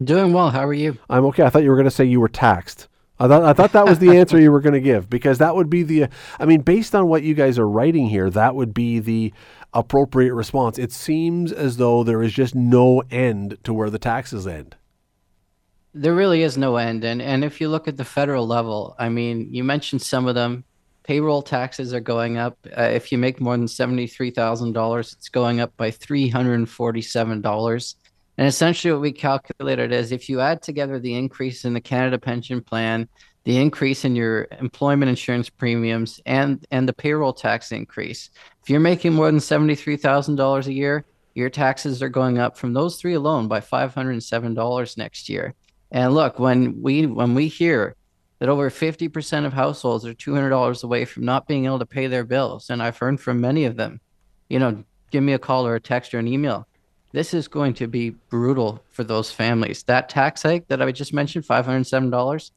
Doing 0.04 0.34
well. 0.34 0.50
How 0.50 0.68
are 0.68 0.74
you? 0.74 0.98
I'm 1.10 1.24
okay. 1.28 1.44
I 1.44 1.50
thought 1.50 1.64
you 1.64 1.70
were 1.70 1.78
going 1.78 1.86
to 1.86 1.92
say 1.92 2.04
you 2.04 2.20
were 2.20 2.28
taxed. 2.28 2.90
I 3.18 3.30
thought 3.30 3.44
I 3.44 3.54
thought 3.54 3.72
that 3.72 3.86
was 3.86 4.00
the 4.00 4.10
answer 4.18 4.38
you 4.38 4.52
were 4.52 4.60
going 4.60 4.74
to 4.74 4.82
give 4.82 5.10
because 5.10 5.38
that 5.38 5.56
would 5.56 5.70
be 5.70 5.84
the 5.84 6.08
I 6.38 6.46
mean 6.46 6.60
based 6.60 6.96
on 6.96 7.08
what 7.08 7.24
you 7.24 7.34
guys 7.34 7.58
are 7.58 7.70
writing 7.70 8.10
here 8.10 8.30
that 8.30 8.56
would 8.56 8.74
be 8.74 9.00
the 9.00 9.32
appropriate 9.74 10.34
response. 10.34 10.78
It 10.78 10.92
seems 10.92 11.54
as 11.54 11.78
though 11.78 12.04
there 12.04 12.22
is 12.22 12.34
just 12.34 12.54
no 12.54 13.02
end 13.10 13.58
to 13.64 13.74
where 13.74 13.90
the 13.90 14.00
taxes 14.00 14.46
end. 14.46 14.76
There 15.94 16.14
really 16.14 16.44
is 16.44 16.58
no 16.58 16.76
end. 16.76 17.06
And, 17.06 17.22
and 17.22 17.46
if 17.46 17.62
you 17.62 17.70
look 17.70 17.88
at 17.88 17.96
the 17.96 18.04
federal 18.04 18.46
level, 18.46 18.98
I 19.00 19.08
mean, 19.08 19.48
you 19.54 19.64
mentioned 19.64 20.02
some 20.02 20.28
of 20.28 20.36
them. 20.36 20.66
Payroll 21.10 21.42
taxes 21.42 21.92
are 21.92 22.00
going 22.00 22.38
up. 22.38 22.56
Uh, 22.78 22.84
if 22.84 23.12
you 23.12 23.18
make 23.18 23.42
more 23.42 23.58
than 23.58 23.66
$73,000, 23.66 25.13
it's 25.13 25.28
going 25.28 25.60
up 25.60 25.75
by 25.75 25.89
$347. 25.89 27.96
And 28.38 28.48
essentially, 28.48 28.92
what 28.92 29.01
we 29.01 29.12
calculated 29.12 29.92
is 29.92 30.12
if 30.12 30.30
you 30.30 30.39
add 30.39 30.62
together 30.62 31.00
the 31.00 31.16
increase 31.16 31.66
in 31.66 31.74
the 31.74 31.82
Canada 31.82 32.20
Pension 32.20 32.62
Plan, 32.62 33.10
the 33.44 33.58
increase 33.58 34.06
in 34.06 34.16
your 34.16 34.48
employment 34.60 35.10
insurance 35.10 35.50
premiums, 35.50 36.22
and 36.28 36.63
and 36.70 36.88
the 36.88 36.94
payroll 36.94 37.34
tax 37.34 37.72
increase, 37.72 38.30
if 38.62 38.70
you're 38.70 38.80
making 38.80 39.13
more 39.13 39.32
than 39.32 39.39
seventy 39.39 39.74
three 39.74 39.98
thousand 39.98 40.36
dollars 40.36 40.68
a 40.68 40.74
year, 40.74 41.06
your 41.34 41.50
taxes 41.50 42.04
are 42.04 42.10
going 42.10 42.38
up 42.38 42.56
from 42.56 42.74
those 42.74 42.98
three 42.98 43.16
alone 43.16 43.48
by 43.48 43.62
five 43.62 43.96
hundred 43.96 44.12
and 44.12 44.24
seven 44.24 44.54
dollars 44.54 44.96
next 44.96 45.28
year. 45.28 45.56
And 45.89 46.13
look, 46.13 46.38
when 46.38 46.84
we 46.84 47.08
when 47.08 47.34
we 47.34 47.48
hear 47.48 47.96
that 48.39 48.50
over 48.50 48.69
50% 48.69 49.46
of 49.46 49.53
households 49.53 50.05
are 50.05 50.13
$200 50.13 50.84
away 50.84 51.05
from 51.05 51.25
not 51.25 51.48
being 51.48 51.65
able 51.65 51.79
to 51.79 51.86
pay 51.86 52.08
their 52.08 52.24
bills. 52.24 52.69
And 52.69 52.81
I've 52.81 52.98
heard 52.98 53.19
from 53.19 53.41
many 53.41 53.65
of 53.65 53.75
them, 53.75 54.00
you 54.50 54.60
know, 54.60 54.84
give 55.12 55.24
me 55.24 55.34
a 55.34 55.39
call 55.39 55.67
or 55.67 55.75
a 55.75 55.81
text 55.81 56.13
or 56.13 56.19
an 56.19 56.27
email. 56.27 56.65
This 57.12 57.34
is 57.34 57.48
going 57.48 57.74
to 57.75 57.88
be 57.88 58.12
brutal 58.29 58.84
for 58.91 59.03
those 59.03 59.31
families. 59.31 59.84
That 59.84 60.10
tax 60.10 60.43
hike 60.43 60.67
that 60.67 60.81
I 60.81 60.91
just 60.91 61.13
mentioned, 61.13 61.46
$507, 61.46 62.51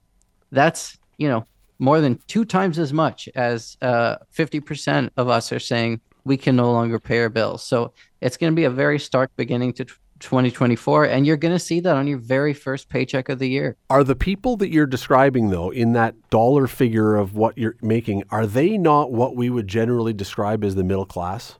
that's, 0.50 0.98
you 1.16 1.28
know, 1.28 1.46
more 1.78 2.00
than 2.00 2.20
two 2.28 2.44
times 2.44 2.78
as 2.78 2.92
much 2.92 3.28
as 3.34 3.76
uh, 3.82 4.16
50% 4.36 5.10
of 5.16 5.28
us 5.28 5.52
are 5.52 5.58
saying 5.58 6.00
we 6.24 6.36
can 6.36 6.54
no 6.54 6.70
longer 6.70 7.00
pay 7.00 7.20
our 7.20 7.28
bills. 7.28 7.64
So 7.64 7.92
it's 8.20 8.36
going 8.36 8.52
to 8.52 8.56
be 8.56 8.64
a 8.64 8.70
very 8.70 9.00
stark 9.00 9.32
beginning 9.36 9.72
to 9.74 9.86
2024 10.22 11.04
and 11.04 11.26
you're 11.26 11.36
going 11.36 11.54
to 11.54 11.58
see 11.58 11.80
that 11.80 11.96
on 11.96 12.06
your 12.06 12.18
very 12.18 12.54
first 12.54 12.88
paycheck 12.88 13.28
of 13.28 13.38
the 13.38 13.48
year. 13.48 13.76
Are 13.90 14.04
the 14.04 14.16
people 14.16 14.56
that 14.58 14.70
you're 14.70 14.86
describing 14.86 15.50
though 15.50 15.70
in 15.70 15.92
that 15.92 16.14
dollar 16.30 16.66
figure 16.66 17.16
of 17.16 17.34
what 17.34 17.58
you're 17.58 17.76
making 17.82 18.22
are 18.30 18.46
they 18.46 18.78
not 18.78 19.12
what 19.12 19.36
we 19.36 19.50
would 19.50 19.68
generally 19.68 20.12
describe 20.12 20.64
as 20.64 20.74
the 20.74 20.84
middle 20.84 21.06
class? 21.06 21.56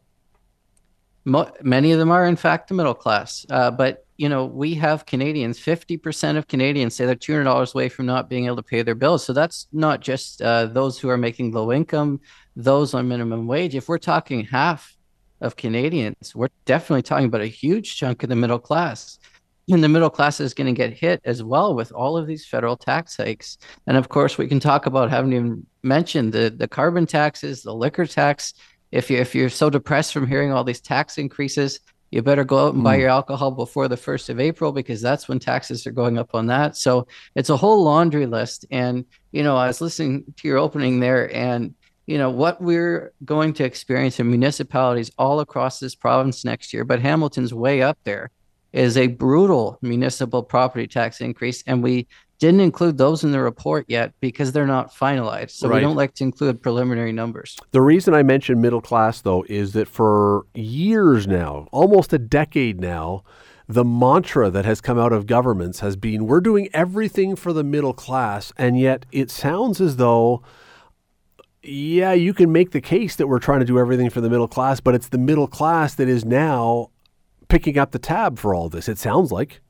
Mo- 1.24 1.52
many 1.62 1.92
of 1.92 1.98
them 1.98 2.10
are 2.10 2.26
in 2.26 2.36
fact 2.36 2.68
the 2.68 2.74
middle 2.74 2.94
class. 2.94 3.44
Uh, 3.50 3.70
but 3.70 4.06
you 4.16 4.28
know 4.28 4.44
we 4.46 4.74
have 4.74 5.06
canadians 5.06 5.58
50% 5.58 6.36
of 6.36 6.46
canadians 6.46 6.94
say 6.94 7.06
they're 7.06 7.16
$200 7.16 7.74
away 7.74 7.88
from 7.88 8.06
not 8.06 8.28
being 8.30 8.46
able 8.46 8.56
to 8.56 8.62
pay 8.62 8.82
their 8.82 8.94
bills. 8.94 9.24
So 9.24 9.32
that's 9.32 9.66
not 9.72 10.00
just 10.00 10.40
uh, 10.40 10.66
those 10.66 10.98
who 10.98 11.08
are 11.08 11.18
making 11.18 11.52
low 11.52 11.72
income 11.72 12.20
those 12.54 12.94
on 12.94 13.08
minimum 13.08 13.46
wage. 13.46 13.74
If 13.74 13.88
we're 13.88 13.98
talking 13.98 14.44
half 14.44 14.96
of 15.42 15.56
Canadians. 15.56 16.34
We're 16.34 16.48
definitely 16.64 17.02
talking 17.02 17.26
about 17.26 17.42
a 17.42 17.46
huge 17.46 17.96
chunk 17.96 18.22
of 18.22 18.28
the 18.28 18.36
middle 18.36 18.58
class. 18.58 19.18
And 19.68 19.82
the 19.82 19.88
middle 19.88 20.10
class 20.10 20.40
is 20.40 20.54
going 20.54 20.66
to 20.66 20.76
get 20.76 20.92
hit 20.92 21.20
as 21.24 21.42
well 21.42 21.74
with 21.74 21.92
all 21.92 22.16
of 22.16 22.26
these 22.26 22.46
federal 22.46 22.76
tax 22.76 23.16
hikes. 23.16 23.58
And 23.86 23.96
of 23.96 24.08
course, 24.08 24.36
we 24.36 24.48
can 24.48 24.60
talk 24.60 24.86
about 24.86 25.10
haven't 25.10 25.32
even 25.32 25.66
mentioned 25.82 26.32
the, 26.32 26.50
the 26.50 26.68
carbon 26.68 27.06
taxes, 27.06 27.62
the 27.62 27.74
liquor 27.74 28.06
tax. 28.06 28.54
If 28.90 29.10
you 29.10 29.18
if 29.18 29.34
you're 29.34 29.48
so 29.48 29.70
depressed 29.70 30.12
from 30.12 30.26
hearing 30.26 30.52
all 30.52 30.64
these 30.64 30.80
tax 30.80 31.16
increases, 31.16 31.80
you 32.10 32.22
better 32.22 32.44
go 32.44 32.66
out 32.66 32.74
and 32.74 32.84
buy 32.84 32.96
mm. 32.96 33.00
your 33.00 33.08
alcohol 33.08 33.50
before 33.50 33.88
the 33.88 33.96
first 33.96 34.28
of 34.28 34.38
April 34.38 34.70
because 34.70 35.00
that's 35.00 35.28
when 35.28 35.38
taxes 35.38 35.86
are 35.86 35.92
going 35.92 36.18
up 36.18 36.34
on 36.34 36.46
that. 36.48 36.76
So 36.76 37.06
it's 37.34 37.48
a 37.48 37.56
whole 37.56 37.82
laundry 37.82 38.26
list. 38.26 38.66
And 38.70 39.06
you 39.30 39.42
know, 39.42 39.56
I 39.56 39.68
was 39.68 39.80
listening 39.80 40.24
to 40.36 40.48
your 40.48 40.58
opening 40.58 41.00
there, 41.00 41.34
and 41.34 41.74
you 42.06 42.18
know 42.18 42.30
what 42.30 42.60
we're 42.60 43.12
going 43.24 43.52
to 43.52 43.64
experience 43.64 44.18
in 44.18 44.28
municipalities 44.28 45.10
all 45.18 45.40
across 45.40 45.78
this 45.78 45.94
province 45.94 46.44
next 46.44 46.72
year 46.72 46.84
but 46.84 47.00
hamilton's 47.00 47.54
way 47.54 47.82
up 47.82 47.98
there 48.04 48.30
is 48.72 48.96
a 48.96 49.06
brutal 49.06 49.78
municipal 49.82 50.42
property 50.42 50.86
tax 50.86 51.20
increase 51.20 51.62
and 51.66 51.82
we 51.82 52.06
didn't 52.38 52.60
include 52.60 52.98
those 52.98 53.22
in 53.22 53.30
the 53.30 53.40
report 53.40 53.84
yet 53.86 54.12
because 54.20 54.50
they're 54.50 54.66
not 54.66 54.92
finalized 54.92 55.52
so 55.52 55.68
right. 55.68 55.76
we 55.76 55.80
don't 55.80 55.96
like 55.96 56.14
to 56.14 56.24
include 56.24 56.60
preliminary 56.62 57.12
numbers 57.12 57.56
the 57.70 57.80
reason 57.80 58.14
i 58.14 58.22
mentioned 58.22 58.60
middle 58.60 58.80
class 58.80 59.20
though 59.20 59.44
is 59.48 59.72
that 59.72 59.86
for 59.86 60.46
years 60.54 61.26
now 61.26 61.68
almost 61.70 62.12
a 62.12 62.18
decade 62.18 62.80
now 62.80 63.22
the 63.68 63.84
mantra 63.84 64.50
that 64.50 64.64
has 64.64 64.80
come 64.80 64.98
out 64.98 65.12
of 65.12 65.26
governments 65.26 65.80
has 65.80 65.94
been 65.94 66.26
we're 66.26 66.40
doing 66.40 66.68
everything 66.72 67.36
for 67.36 67.52
the 67.52 67.62
middle 67.62 67.94
class 67.94 68.52
and 68.56 68.78
yet 68.78 69.06
it 69.12 69.30
sounds 69.30 69.80
as 69.80 69.96
though 69.96 70.42
yeah, 71.62 72.12
you 72.12 72.34
can 72.34 72.50
make 72.50 72.72
the 72.72 72.80
case 72.80 73.16
that 73.16 73.28
we're 73.28 73.38
trying 73.38 73.60
to 73.60 73.66
do 73.66 73.78
everything 73.78 74.10
for 74.10 74.20
the 74.20 74.30
middle 74.30 74.48
class, 74.48 74.80
but 74.80 74.94
it's 74.94 75.08
the 75.08 75.18
middle 75.18 75.46
class 75.46 75.94
that 75.94 76.08
is 76.08 76.24
now 76.24 76.90
picking 77.48 77.78
up 77.78 77.92
the 77.92 77.98
tab 77.98 78.38
for 78.38 78.54
all 78.54 78.68
this. 78.68 78.88
It 78.88 78.98
sounds 78.98 79.30
like. 79.30 79.60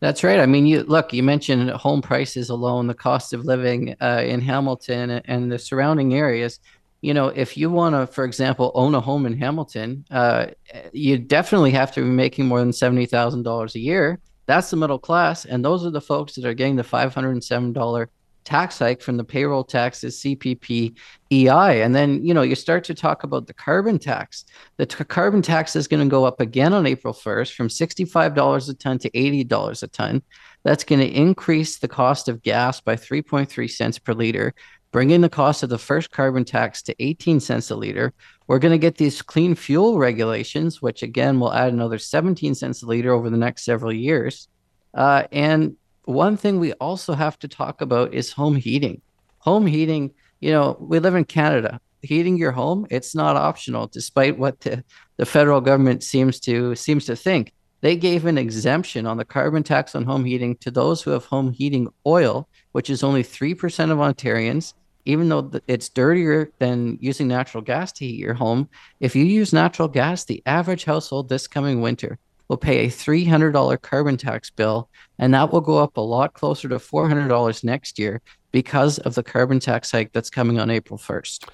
That's 0.00 0.24
right. 0.24 0.40
I 0.40 0.46
mean, 0.46 0.66
you 0.66 0.82
look. 0.82 1.12
You 1.12 1.22
mentioned 1.22 1.70
home 1.70 2.00
prices 2.00 2.48
alone, 2.48 2.86
the 2.86 2.94
cost 2.94 3.34
of 3.34 3.44
living 3.44 3.94
uh, 4.00 4.22
in 4.24 4.40
Hamilton 4.40 5.10
and 5.10 5.52
the 5.52 5.58
surrounding 5.58 6.14
areas. 6.14 6.58
You 7.02 7.14
know, 7.14 7.28
if 7.28 7.56
you 7.56 7.70
want 7.70 7.94
to, 7.94 8.06
for 8.06 8.24
example, 8.24 8.72
own 8.74 8.94
a 8.94 9.00
home 9.00 9.26
in 9.26 9.38
Hamilton, 9.38 10.04
uh, 10.10 10.46
you 10.92 11.18
definitely 11.18 11.70
have 11.72 11.92
to 11.92 12.00
be 12.00 12.08
making 12.08 12.46
more 12.46 12.60
than 12.60 12.72
seventy 12.72 13.04
thousand 13.04 13.42
dollars 13.42 13.74
a 13.74 13.78
year. 13.78 14.20
That's 14.46 14.70
the 14.70 14.76
middle 14.76 14.98
class, 14.98 15.44
and 15.44 15.62
those 15.62 15.84
are 15.84 15.90
the 15.90 16.00
folks 16.00 16.34
that 16.34 16.46
are 16.46 16.54
getting 16.54 16.76
the 16.76 16.84
five 16.84 17.14
hundred 17.14 17.32
and 17.32 17.44
seven 17.44 17.74
dollar 17.74 18.08
tax 18.50 18.80
hike 18.80 19.00
from 19.00 19.16
the 19.16 19.22
payroll 19.22 19.62
taxes, 19.62 20.20
CPP, 20.20 20.96
EI. 21.32 21.82
And 21.82 21.94
then, 21.94 22.26
you 22.26 22.34
know, 22.34 22.42
you 22.42 22.56
start 22.56 22.82
to 22.84 22.94
talk 22.94 23.22
about 23.22 23.46
the 23.46 23.54
carbon 23.54 23.96
tax. 23.96 24.44
The 24.76 24.86
t- 24.86 25.04
carbon 25.04 25.40
tax 25.40 25.76
is 25.76 25.86
going 25.86 26.02
to 26.02 26.10
go 26.10 26.24
up 26.24 26.40
again 26.40 26.72
on 26.72 26.84
April 26.84 27.14
1st 27.14 27.54
from 27.54 27.68
$65 27.68 28.68
a 28.68 28.74
ton 28.74 28.98
to 28.98 29.10
$80 29.10 29.82
a 29.84 29.86
ton. 29.86 30.22
That's 30.64 30.82
going 30.82 30.98
to 30.98 31.08
increase 31.08 31.78
the 31.78 31.86
cost 31.86 32.28
of 32.28 32.42
gas 32.42 32.80
by 32.80 32.96
3.3 32.96 33.70
cents 33.70 34.00
per 34.00 34.14
liter, 34.14 34.52
bringing 34.90 35.20
the 35.20 35.28
cost 35.28 35.62
of 35.62 35.68
the 35.68 35.78
first 35.78 36.10
carbon 36.10 36.44
tax 36.44 36.82
to 36.82 36.96
18 36.98 37.38
cents 37.38 37.70
a 37.70 37.76
liter. 37.76 38.12
We're 38.48 38.58
going 38.58 38.72
to 38.72 38.78
get 38.78 38.96
these 38.96 39.22
clean 39.22 39.54
fuel 39.54 39.96
regulations, 39.96 40.82
which 40.82 41.04
again 41.04 41.38
will 41.38 41.54
add 41.54 41.72
another 41.72 41.98
17 41.98 42.56
cents 42.56 42.82
a 42.82 42.86
liter 42.86 43.12
over 43.12 43.30
the 43.30 43.36
next 43.36 43.64
several 43.64 43.92
years. 43.92 44.48
Uh, 44.92 45.22
and 45.30 45.76
one 46.10 46.36
thing 46.36 46.58
we 46.58 46.72
also 46.74 47.14
have 47.14 47.38
to 47.40 47.48
talk 47.48 47.80
about 47.80 48.14
is 48.14 48.32
home 48.32 48.56
heating. 48.56 49.00
Home 49.40 49.66
heating, 49.66 50.12
you 50.40 50.50
know, 50.50 50.76
we 50.80 50.98
live 50.98 51.14
in 51.14 51.24
Canada. 51.24 51.80
Heating 52.02 52.36
your 52.36 52.52
home, 52.52 52.86
it's 52.90 53.14
not 53.14 53.36
optional, 53.36 53.86
despite 53.86 54.38
what 54.38 54.60
the, 54.60 54.82
the 55.18 55.26
federal 55.26 55.60
government 55.60 56.02
seems 56.02 56.40
to 56.40 56.74
seems 56.74 57.04
to 57.06 57.14
think. 57.14 57.52
They 57.82 57.96
gave 57.96 58.24
an 58.24 58.38
exemption 58.38 59.06
on 59.06 59.16
the 59.18 59.24
carbon 59.24 59.62
tax 59.62 59.94
on 59.94 60.04
home 60.04 60.24
heating 60.24 60.56
to 60.56 60.70
those 60.70 61.02
who 61.02 61.10
have 61.10 61.26
home 61.26 61.52
heating 61.52 61.88
oil, 62.06 62.48
which 62.72 62.90
is 62.90 63.02
only 63.02 63.22
3% 63.22 63.90
of 63.90 63.98
Ontarians, 63.98 64.74
even 65.04 65.28
though 65.28 65.50
it's 65.66 65.88
dirtier 65.88 66.50
than 66.58 66.98
using 67.00 67.28
natural 67.28 67.62
gas 67.62 67.92
to 67.92 68.06
heat 68.06 68.18
your 68.18 68.34
home. 68.34 68.68
If 69.00 69.14
you 69.14 69.24
use 69.24 69.52
natural 69.52 69.88
gas, 69.88 70.24
the 70.24 70.42
average 70.46 70.84
household 70.84 71.28
this 71.28 71.46
coming 71.46 71.80
winter 71.80 72.18
will 72.50 72.56
pay 72.56 72.84
a 72.84 72.88
$300 72.88 73.80
carbon 73.80 74.16
tax 74.16 74.50
bill, 74.50 74.88
and 75.20 75.32
that 75.32 75.52
will 75.52 75.60
go 75.60 75.78
up 75.78 75.96
a 75.96 76.00
lot 76.00 76.34
closer 76.34 76.68
to 76.68 76.78
$400 76.78 77.62
next 77.62 77.96
year 77.96 78.20
because 78.50 78.98
of 78.98 79.14
the 79.14 79.22
carbon 79.22 79.60
tax 79.60 79.92
hike 79.92 80.12
that's 80.12 80.28
coming 80.28 80.58
on 80.58 80.68
April 80.68 80.98
1st. 80.98 81.48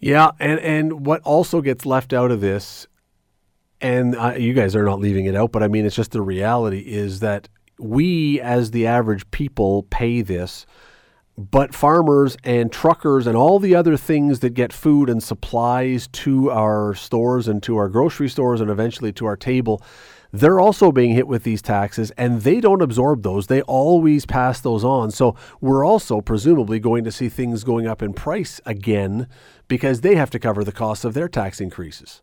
Yeah, 0.00 0.30
and 0.40 0.60
and 0.60 1.04
what 1.04 1.20
also 1.22 1.60
gets 1.60 1.84
left 1.84 2.14
out 2.14 2.30
of 2.30 2.40
this, 2.40 2.86
and 3.82 4.16
uh, 4.16 4.34
you 4.38 4.54
guys 4.54 4.74
are 4.74 4.84
not 4.84 4.98
leaving 4.98 5.26
it 5.26 5.36
out, 5.36 5.52
but 5.52 5.62
I 5.62 5.68
mean 5.68 5.84
it's 5.84 5.96
just 5.96 6.12
the 6.12 6.22
reality 6.22 6.80
is 6.86 7.20
that 7.20 7.48
we 7.78 8.40
as 8.40 8.70
the 8.70 8.86
average 8.86 9.30
people 9.30 9.82
pay 9.90 10.22
this 10.22 10.64
but 11.38 11.72
farmers 11.72 12.36
and 12.42 12.72
truckers 12.72 13.28
and 13.28 13.36
all 13.36 13.60
the 13.60 13.72
other 13.72 13.96
things 13.96 14.40
that 14.40 14.50
get 14.50 14.72
food 14.72 15.08
and 15.08 15.22
supplies 15.22 16.08
to 16.08 16.50
our 16.50 16.96
stores 16.96 17.46
and 17.46 17.62
to 17.62 17.76
our 17.76 17.88
grocery 17.88 18.28
stores 18.28 18.60
and 18.60 18.68
eventually 18.68 19.12
to 19.12 19.24
our 19.24 19.36
table, 19.36 19.80
they're 20.32 20.58
also 20.58 20.90
being 20.90 21.14
hit 21.14 21.28
with 21.28 21.44
these 21.44 21.62
taxes 21.62 22.10
and 22.18 22.42
they 22.42 22.60
don't 22.60 22.82
absorb 22.82 23.22
those. 23.22 23.46
They 23.46 23.62
always 23.62 24.26
pass 24.26 24.60
those 24.60 24.82
on. 24.82 25.12
So 25.12 25.36
we're 25.60 25.86
also 25.86 26.20
presumably 26.20 26.80
going 26.80 27.04
to 27.04 27.12
see 27.12 27.28
things 27.28 27.62
going 27.62 27.86
up 27.86 28.02
in 28.02 28.14
price 28.14 28.60
again 28.66 29.28
because 29.68 30.00
they 30.00 30.16
have 30.16 30.30
to 30.30 30.40
cover 30.40 30.64
the 30.64 30.72
costs 30.72 31.04
of 31.04 31.14
their 31.14 31.28
tax 31.28 31.60
increases. 31.60 32.20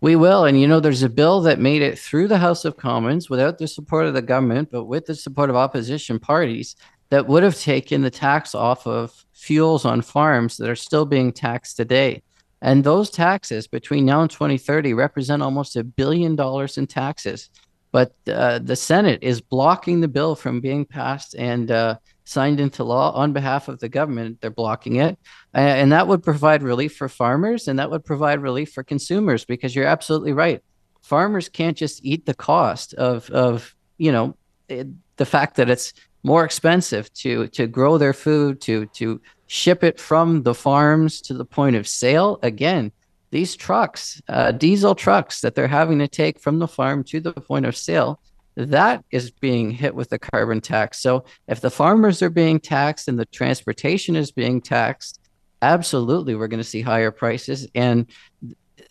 We 0.00 0.16
will. 0.16 0.44
And 0.44 0.60
you 0.60 0.66
know, 0.66 0.80
there's 0.80 1.04
a 1.04 1.08
bill 1.08 1.42
that 1.42 1.60
made 1.60 1.80
it 1.80 1.96
through 1.96 2.26
the 2.26 2.38
House 2.38 2.64
of 2.64 2.76
Commons 2.76 3.30
without 3.30 3.58
the 3.58 3.68
support 3.68 4.06
of 4.06 4.14
the 4.14 4.20
government, 4.20 4.70
but 4.72 4.86
with 4.86 5.06
the 5.06 5.14
support 5.14 5.48
of 5.48 5.54
opposition 5.54 6.18
parties 6.18 6.74
that 7.12 7.28
would 7.28 7.42
have 7.42 7.60
taken 7.60 8.00
the 8.00 8.10
tax 8.10 8.54
off 8.54 8.86
of 8.86 9.26
fuels 9.34 9.84
on 9.84 10.00
farms 10.00 10.56
that 10.56 10.70
are 10.70 10.74
still 10.74 11.04
being 11.04 11.30
taxed 11.30 11.76
today. 11.76 12.22
And 12.62 12.82
those 12.82 13.10
taxes 13.10 13.66
between 13.66 14.06
now 14.06 14.22
and 14.22 14.30
2030 14.30 14.94
represent 14.94 15.42
almost 15.42 15.76
a 15.76 15.84
billion 15.84 16.36
dollars 16.36 16.78
in 16.78 16.86
taxes. 16.86 17.50
But 17.90 18.14
uh, 18.26 18.60
the 18.60 18.76
Senate 18.76 19.18
is 19.20 19.42
blocking 19.42 20.00
the 20.00 20.08
bill 20.08 20.34
from 20.34 20.62
being 20.62 20.86
passed 20.86 21.34
and 21.34 21.70
uh, 21.70 21.96
signed 22.24 22.60
into 22.60 22.82
law 22.82 23.12
on 23.12 23.34
behalf 23.34 23.68
of 23.68 23.78
the 23.78 23.90
government. 23.90 24.40
They're 24.40 24.50
blocking 24.50 24.96
it. 24.96 25.18
And 25.52 25.92
that 25.92 26.08
would 26.08 26.22
provide 26.22 26.62
relief 26.62 26.96
for 26.96 27.10
farmers 27.10 27.68
and 27.68 27.78
that 27.78 27.90
would 27.90 28.06
provide 28.06 28.40
relief 28.40 28.72
for 28.72 28.82
consumers 28.82 29.44
because 29.44 29.76
you're 29.76 29.84
absolutely 29.84 30.32
right. 30.32 30.62
Farmers 31.02 31.50
can't 31.50 31.76
just 31.76 32.02
eat 32.02 32.24
the 32.24 32.32
cost 32.32 32.94
of, 32.94 33.28
of 33.28 33.76
you 33.98 34.12
know, 34.12 34.34
the 34.68 35.26
fact 35.26 35.56
that 35.56 35.68
it's 35.68 35.92
more 36.22 36.44
expensive 36.44 37.12
to 37.14 37.48
to 37.48 37.66
grow 37.66 37.98
their 37.98 38.12
food, 38.12 38.60
to 38.62 38.86
to 38.86 39.20
ship 39.46 39.84
it 39.84 40.00
from 40.00 40.42
the 40.42 40.54
farms 40.54 41.20
to 41.22 41.34
the 41.34 41.44
point 41.44 41.76
of 41.76 41.86
sale. 41.86 42.38
Again, 42.42 42.92
these 43.30 43.56
trucks, 43.56 44.20
uh, 44.28 44.52
diesel 44.52 44.94
trucks 44.94 45.40
that 45.40 45.54
they're 45.54 45.66
having 45.66 45.98
to 45.98 46.08
take 46.08 46.38
from 46.38 46.58
the 46.58 46.68
farm 46.68 47.04
to 47.04 47.20
the 47.20 47.32
point 47.32 47.66
of 47.66 47.76
sale, 47.76 48.20
that 48.56 49.04
is 49.10 49.30
being 49.30 49.70
hit 49.70 49.94
with 49.94 50.10
the 50.10 50.18
carbon 50.18 50.60
tax. 50.60 51.00
So 51.00 51.24
if 51.48 51.60
the 51.60 51.70
farmers 51.70 52.22
are 52.22 52.30
being 52.30 52.60
taxed 52.60 53.08
and 53.08 53.18
the 53.18 53.26
transportation 53.26 54.16
is 54.16 54.30
being 54.30 54.60
taxed, 54.60 55.20
absolutely 55.62 56.34
we're 56.34 56.48
going 56.48 56.62
to 56.62 56.64
see 56.64 56.82
higher 56.82 57.10
prices. 57.10 57.66
And 57.74 58.06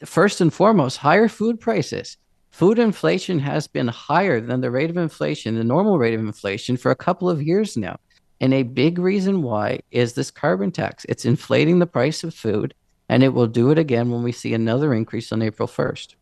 first 0.05 0.41
and 0.41 0.53
foremost, 0.53 0.97
higher 0.97 1.27
food 1.27 1.59
prices. 1.59 2.17
Food 2.51 2.79
inflation 2.79 3.39
has 3.39 3.65
been 3.65 3.87
higher 3.87 4.41
than 4.41 4.61
the 4.61 4.69
rate 4.69 4.89
of 4.89 4.97
inflation, 4.97 5.55
the 5.55 5.63
normal 5.63 5.97
rate 5.97 6.13
of 6.13 6.19
inflation, 6.19 6.77
for 6.77 6.91
a 6.91 6.95
couple 6.95 7.29
of 7.29 7.41
years 7.41 7.77
now. 7.77 7.97
And 8.41 8.53
a 8.53 8.63
big 8.63 8.99
reason 8.99 9.41
why 9.41 9.79
is 9.91 10.13
this 10.13 10.31
carbon 10.31 10.71
tax. 10.71 11.05
It's 11.07 11.25
inflating 11.25 11.79
the 11.79 11.87
price 11.87 12.23
of 12.23 12.35
food, 12.35 12.73
and 13.07 13.23
it 13.23 13.29
will 13.29 13.47
do 13.47 13.71
it 13.71 13.79
again 13.79 14.11
when 14.11 14.21
we 14.21 14.31
see 14.31 14.53
another 14.53 14.93
increase 14.93 15.31
on 15.31 15.41
April 15.41 15.67
1st. 15.67 16.15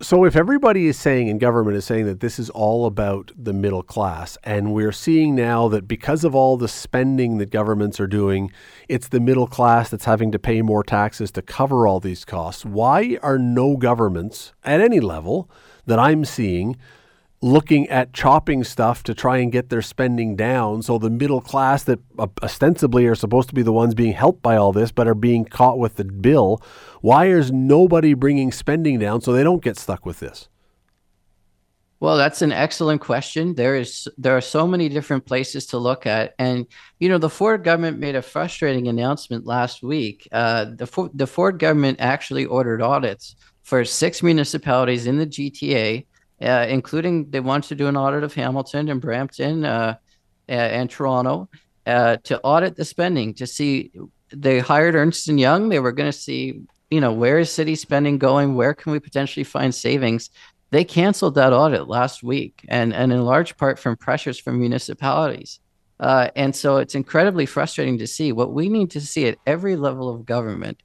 So, 0.00 0.24
if 0.24 0.36
everybody 0.36 0.86
is 0.86 0.96
saying, 0.96 1.28
and 1.28 1.40
government 1.40 1.76
is 1.76 1.84
saying 1.84 2.06
that 2.06 2.20
this 2.20 2.38
is 2.38 2.50
all 2.50 2.86
about 2.86 3.32
the 3.36 3.52
middle 3.52 3.82
class, 3.82 4.38
and 4.44 4.72
we're 4.72 4.92
seeing 4.92 5.34
now 5.34 5.66
that 5.66 5.88
because 5.88 6.22
of 6.22 6.36
all 6.36 6.56
the 6.56 6.68
spending 6.68 7.38
that 7.38 7.50
governments 7.50 7.98
are 7.98 8.06
doing, 8.06 8.52
it's 8.88 9.08
the 9.08 9.18
middle 9.18 9.48
class 9.48 9.90
that's 9.90 10.04
having 10.04 10.30
to 10.30 10.38
pay 10.38 10.62
more 10.62 10.84
taxes 10.84 11.32
to 11.32 11.42
cover 11.42 11.88
all 11.88 11.98
these 11.98 12.24
costs, 12.24 12.64
why 12.64 13.18
are 13.24 13.40
no 13.40 13.76
governments 13.76 14.52
at 14.62 14.80
any 14.80 15.00
level 15.00 15.50
that 15.86 15.98
I'm 15.98 16.24
seeing 16.24 16.76
looking 17.40 17.88
at 17.88 18.12
chopping 18.12 18.64
stuff 18.64 19.02
to 19.04 19.14
try 19.14 19.38
and 19.38 19.52
get 19.52 19.68
their 19.68 19.82
spending 19.82 20.34
down. 20.34 20.82
So 20.82 20.98
the 20.98 21.10
middle 21.10 21.40
class 21.40 21.84
that 21.84 22.00
ostensibly 22.42 23.06
are 23.06 23.14
supposed 23.14 23.48
to 23.48 23.54
be 23.54 23.62
the 23.62 23.72
ones 23.72 23.94
being 23.94 24.12
helped 24.12 24.42
by 24.42 24.56
all 24.56 24.72
this 24.72 24.90
but 24.90 25.06
are 25.06 25.14
being 25.14 25.44
caught 25.44 25.78
with 25.78 25.96
the 25.96 26.04
bill. 26.04 26.60
Why 27.00 27.26
is 27.26 27.52
nobody 27.52 28.14
bringing 28.14 28.50
spending 28.50 28.98
down 28.98 29.20
so 29.20 29.32
they 29.32 29.44
don't 29.44 29.62
get 29.62 29.78
stuck 29.78 30.04
with 30.04 30.18
this? 30.18 30.48
Well 32.00 32.16
that's 32.16 32.42
an 32.42 32.52
excellent 32.52 33.00
question. 33.00 33.54
There 33.54 33.76
is 33.76 34.08
there 34.16 34.36
are 34.36 34.40
so 34.40 34.66
many 34.66 34.88
different 34.88 35.24
places 35.24 35.66
to 35.66 35.78
look 35.78 36.06
at. 36.06 36.34
And 36.40 36.66
you 36.98 37.08
know 37.08 37.18
the 37.18 37.30
ford 37.30 37.62
government 37.62 37.98
made 37.98 38.16
a 38.16 38.22
frustrating 38.22 38.88
announcement 38.88 39.46
last 39.46 39.82
week. 39.82 40.28
Uh, 40.32 40.66
the, 40.76 41.10
the 41.14 41.26
ford 41.26 41.58
government 41.58 41.98
actually 42.00 42.46
ordered 42.46 42.82
audits 42.82 43.36
for 43.62 43.84
six 43.84 44.22
municipalities 44.22 45.06
in 45.06 45.18
the 45.18 45.26
gta 45.26 46.04
uh, 46.40 46.66
including 46.68 47.30
they 47.30 47.40
want 47.40 47.64
to 47.64 47.74
do 47.74 47.86
an 47.86 47.96
audit 47.96 48.22
of 48.22 48.34
Hamilton 48.34 48.88
and 48.88 49.00
Brampton 49.00 49.64
uh, 49.64 49.96
and 50.48 50.88
Toronto 50.88 51.48
uh, 51.86 52.16
to 52.24 52.40
audit 52.42 52.76
the 52.76 52.84
spending 52.84 53.34
to 53.34 53.46
see. 53.46 53.90
They 54.30 54.58
hired 54.58 54.94
Ernst 54.94 55.28
and 55.28 55.40
Young. 55.40 55.68
They 55.68 55.80
were 55.80 55.92
going 55.92 56.10
to 56.10 56.18
see, 56.18 56.60
you 56.90 57.00
know, 57.00 57.12
where 57.12 57.38
is 57.38 57.50
city 57.50 57.74
spending 57.74 58.18
going? 58.18 58.54
Where 58.54 58.74
can 58.74 58.92
we 58.92 59.00
potentially 59.00 59.44
find 59.44 59.74
savings? 59.74 60.30
They 60.70 60.84
canceled 60.84 61.34
that 61.36 61.54
audit 61.54 61.88
last 61.88 62.22
week, 62.22 62.64
and 62.68 62.92
and 62.92 63.10
in 63.10 63.24
large 63.24 63.56
part 63.56 63.78
from 63.78 63.96
pressures 63.96 64.38
from 64.38 64.60
municipalities. 64.60 65.60
Uh, 65.98 66.28
and 66.36 66.54
so 66.54 66.76
it's 66.76 66.94
incredibly 66.94 67.46
frustrating 67.46 67.98
to 67.98 68.06
see. 68.06 68.32
What 68.32 68.52
we 68.52 68.68
need 68.68 68.90
to 68.92 69.00
see 69.00 69.26
at 69.26 69.38
every 69.46 69.74
level 69.74 70.08
of 70.08 70.26
government 70.26 70.80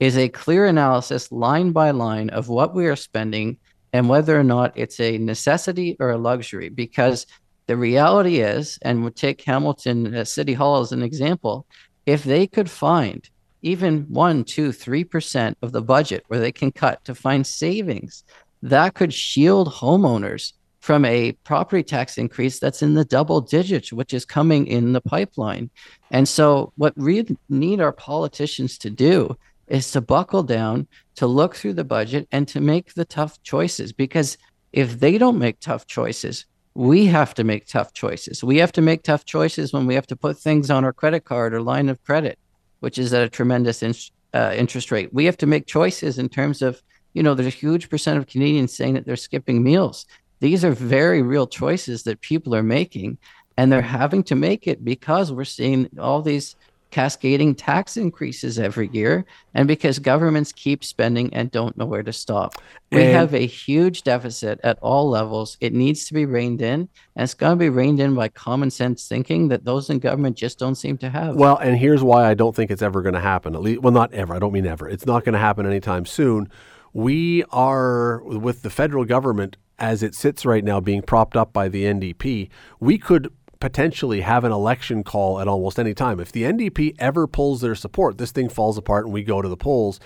is 0.00 0.16
a 0.16 0.28
clear 0.28 0.66
analysis, 0.66 1.30
line 1.30 1.72
by 1.72 1.90
line, 1.92 2.30
of 2.30 2.48
what 2.48 2.74
we 2.74 2.86
are 2.86 2.96
spending 2.96 3.58
and 3.92 4.08
whether 4.08 4.38
or 4.38 4.44
not 4.44 4.72
it's 4.76 5.00
a 5.00 5.18
necessity 5.18 5.96
or 6.00 6.10
a 6.10 6.18
luxury. 6.18 6.68
Because 6.68 7.26
the 7.66 7.76
reality 7.76 8.40
is, 8.40 8.78
and 8.82 9.02
we'll 9.02 9.12
take 9.12 9.42
Hamilton 9.42 10.14
uh, 10.14 10.24
City 10.24 10.54
Hall 10.54 10.80
as 10.80 10.92
an 10.92 11.02
example, 11.02 11.66
if 12.04 12.24
they 12.24 12.46
could 12.46 12.70
find 12.70 13.28
even 13.62 14.02
one, 14.02 14.44
two, 14.44 14.70
three 14.70 15.04
percent 15.04 15.58
of 15.62 15.72
the 15.72 15.82
budget 15.82 16.24
where 16.28 16.40
they 16.40 16.52
can 16.52 16.70
cut 16.70 17.04
to 17.04 17.14
find 17.14 17.46
savings, 17.46 18.22
that 18.62 18.94
could 18.94 19.12
shield 19.12 19.72
homeowners 19.72 20.52
from 20.80 21.04
a 21.04 21.32
property 21.42 21.82
tax 21.82 22.16
increase 22.16 22.60
that's 22.60 22.80
in 22.80 22.94
the 22.94 23.04
double 23.04 23.40
digits, 23.40 23.92
which 23.92 24.14
is 24.14 24.24
coming 24.24 24.68
in 24.68 24.92
the 24.92 25.00
pipeline. 25.00 25.68
And 26.12 26.28
so, 26.28 26.72
what 26.76 26.96
we 26.96 27.26
need 27.48 27.80
our 27.80 27.92
politicians 27.92 28.78
to 28.78 28.90
do 28.90 29.36
is 29.68 29.90
to 29.92 30.00
buckle 30.00 30.42
down, 30.42 30.86
to 31.16 31.26
look 31.26 31.56
through 31.56 31.74
the 31.74 31.84
budget, 31.84 32.28
and 32.32 32.46
to 32.48 32.60
make 32.60 32.94
the 32.94 33.04
tough 33.04 33.42
choices. 33.42 33.92
Because 33.92 34.38
if 34.72 35.00
they 35.00 35.18
don't 35.18 35.38
make 35.38 35.60
tough 35.60 35.86
choices, 35.86 36.46
we 36.74 37.06
have 37.06 37.32
to 37.34 37.44
make 37.44 37.66
tough 37.66 37.94
choices. 37.94 38.44
We 38.44 38.58
have 38.58 38.72
to 38.72 38.82
make 38.82 39.02
tough 39.02 39.24
choices 39.24 39.72
when 39.72 39.86
we 39.86 39.94
have 39.94 40.06
to 40.08 40.16
put 40.16 40.38
things 40.38 40.70
on 40.70 40.84
our 40.84 40.92
credit 40.92 41.24
card 41.24 41.54
or 41.54 41.62
line 41.62 41.88
of 41.88 42.02
credit, 42.04 42.38
which 42.80 42.98
is 42.98 43.14
at 43.14 43.24
a 43.24 43.30
tremendous 43.30 43.82
in, 43.82 43.94
uh, 44.34 44.52
interest 44.54 44.92
rate. 44.92 45.12
We 45.12 45.24
have 45.24 45.38
to 45.38 45.46
make 45.46 45.66
choices 45.66 46.18
in 46.18 46.28
terms 46.28 46.60
of, 46.60 46.82
you 47.14 47.22
know, 47.22 47.34
there's 47.34 47.46
a 47.46 47.50
huge 47.50 47.88
percent 47.88 48.18
of 48.18 48.26
Canadians 48.26 48.74
saying 48.74 48.94
that 48.94 49.06
they're 49.06 49.16
skipping 49.16 49.62
meals. 49.62 50.04
These 50.40 50.66
are 50.66 50.72
very 50.72 51.22
real 51.22 51.46
choices 51.46 52.02
that 52.02 52.20
people 52.20 52.54
are 52.54 52.62
making, 52.62 53.16
and 53.56 53.72
they're 53.72 53.80
having 53.80 54.22
to 54.24 54.34
make 54.34 54.66
it 54.66 54.84
because 54.84 55.32
we're 55.32 55.44
seeing 55.44 55.88
all 55.98 56.20
these 56.20 56.56
cascading 56.90 57.54
tax 57.54 57.96
increases 57.96 58.58
every 58.58 58.88
year 58.92 59.24
and 59.54 59.66
because 59.66 59.98
governments 59.98 60.52
keep 60.52 60.84
spending 60.84 61.32
and 61.34 61.50
don't 61.50 61.76
know 61.76 61.86
where 61.86 62.02
to 62.02 62.12
stop. 62.12 62.54
We 62.92 63.02
and 63.02 63.12
have 63.12 63.34
a 63.34 63.46
huge 63.46 64.02
deficit 64.02 64.60
at 64.62 64.78
all 64.80 65.08
levels. 65.10 65.56
It 65.60 65.72
needs 65.72 66.06
to 66.06 66.14
be 66.14 66.24
reined 66.24 66.62
in, 66.62 66.88
and 67.16 67.24
it's 67.24 67.34
going 67.34 67.52
to 67.52 67.56
be 67.56 67.68
reined 67.68 68.00
in 68.00 68.14
by 68.14 68.28
common 68.28 68.70
sense 68.70 69.08
thinking 69.08 69.48
that 69.48 69.64
those 69.64 69.90
in 69.90 69.98
government 69.98 70.36
just 70.36 70.58
don't 70.58 70.76
seem 70.76 70.96
to 70.98 71.10
have. 71.10 71.36
Well, 71.36 71.56
and 71.56 71.76
here's 71.76 72.02
why 72.02 72.28
I 72.28 72.34
don't 72.34 72.54
think 72.54 72.70
it's 72.70 72.82
ever 72.82 73.02
going 73.02 73.14
to 73.14 73.20
happen. 73.20 73.54
At 73.54 73.62
least, 73.62 73.82
well, 73.82 73.92
not 73.92 74.14
ever. 74.14 74.34
I 74.34 74.38
don't 74.38 74.52
mean 74.52 74.66
ever. 74.66 74.88
It's 74.88 75.06
not 75.06 75.24
going 75.24 75.32
to 75.34 75.38
happen 75.38 75.66
anytime 75.66 76.06
soon. 76.06 76.50
We 76.92 77.44
are 77.50 78.22
with 78.22 78.62
the 78.62 78.70
federal 78.70 79.04
government 79.04 79.56
as 79.78 80.02
it 80.02 80.14
sits 80.14 80.46
right 80.46 80.64
now 80.64 80.80
being 80.80 81.02
propped 81.02 81.36
up 81.36 81.52
by 81.52 81.68
the 81.68 81.84
NDP, 81.84 82.48
we 82.80 82.98
could 82.98 83.32
potentially 83.60 84.20
have 84.20 84.44
an 84.44 84.52
election 84.52 85.02
call 85.02 85.40
at 85.40 85.48
almost 85.48 85.78
any 85.78 85.94
time. 85.94 86.20
If 86.20 86.32
the 86.32 86.44
NDP 86.44 86.96
ever 86.98 87.26
pulls 87.26 87.60
their 87.60 87.74
support, 87.74 88.18
this 88.18 88.32
thing 88.32 88.48
falls 88.48 88.78
apart 88.78 89.04
and 89.04 89.14
we 89.14 89.22
go 89.22 89.42
to 89.42 89.48
the 89.48 89.56
polls. 89.56 90.00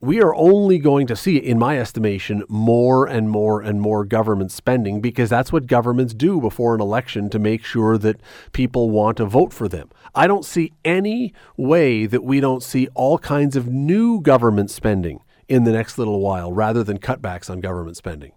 We 0.00 0.22
are 0.22 0.32
only 0.36 0.78
going 0.78 1.08
to 1.08 1.16
see, 1.16 1.38
in 1.38 1.58
my 1.58 1.76
estimation, 1.76 2.44
more 2.48 3.06
and 3.06 3.28
more 3.28 3.60
and 3.60 3.80
more 3.80 4.04
government 4.04 4.52
spending 4.52 5.00
because 5.00 5.28
that's 5.28 5.52
what 5.52 5.66
governments 5.66 6.14
do 6.14 6.40
before 6.40 6.76
an 6.76 6.80
election 6.80 7.28
to 7.30 7.40
make 7.40 7.64
sure 7.64 7.98
that 7.98 8.20
people 8.52 8.90
want 8.90 9.16
to 9.16 9.24
vote 9.24 9.52
for 9.52 9.66
them. 9.66 9.90
I 10.14 10.28
don't 10.28 10.44
see 10.44 10.72
any 10.84 11.34
way 11.56 12.06
that 12.06 12.22
we 12.22 12.38
don't 12.38 12.62
see 12.62 12.86
all 12.94 13.18
kinds 13.18 13.56
of 13.56 13.66
new 13.66 14.20
government 14.20 14.70
spending 14.70 15.20
in 15.48 15.64
the 15.64 15.72
next 15.72 15.98
little 15.98 16.20
while 16.20 16.52
rather 16.52 16.84
than 16.84 16.98
cutbacks 16.98 17.50
on 17.50 17.60
government 17.60 17.96
spending. 17.96 18.30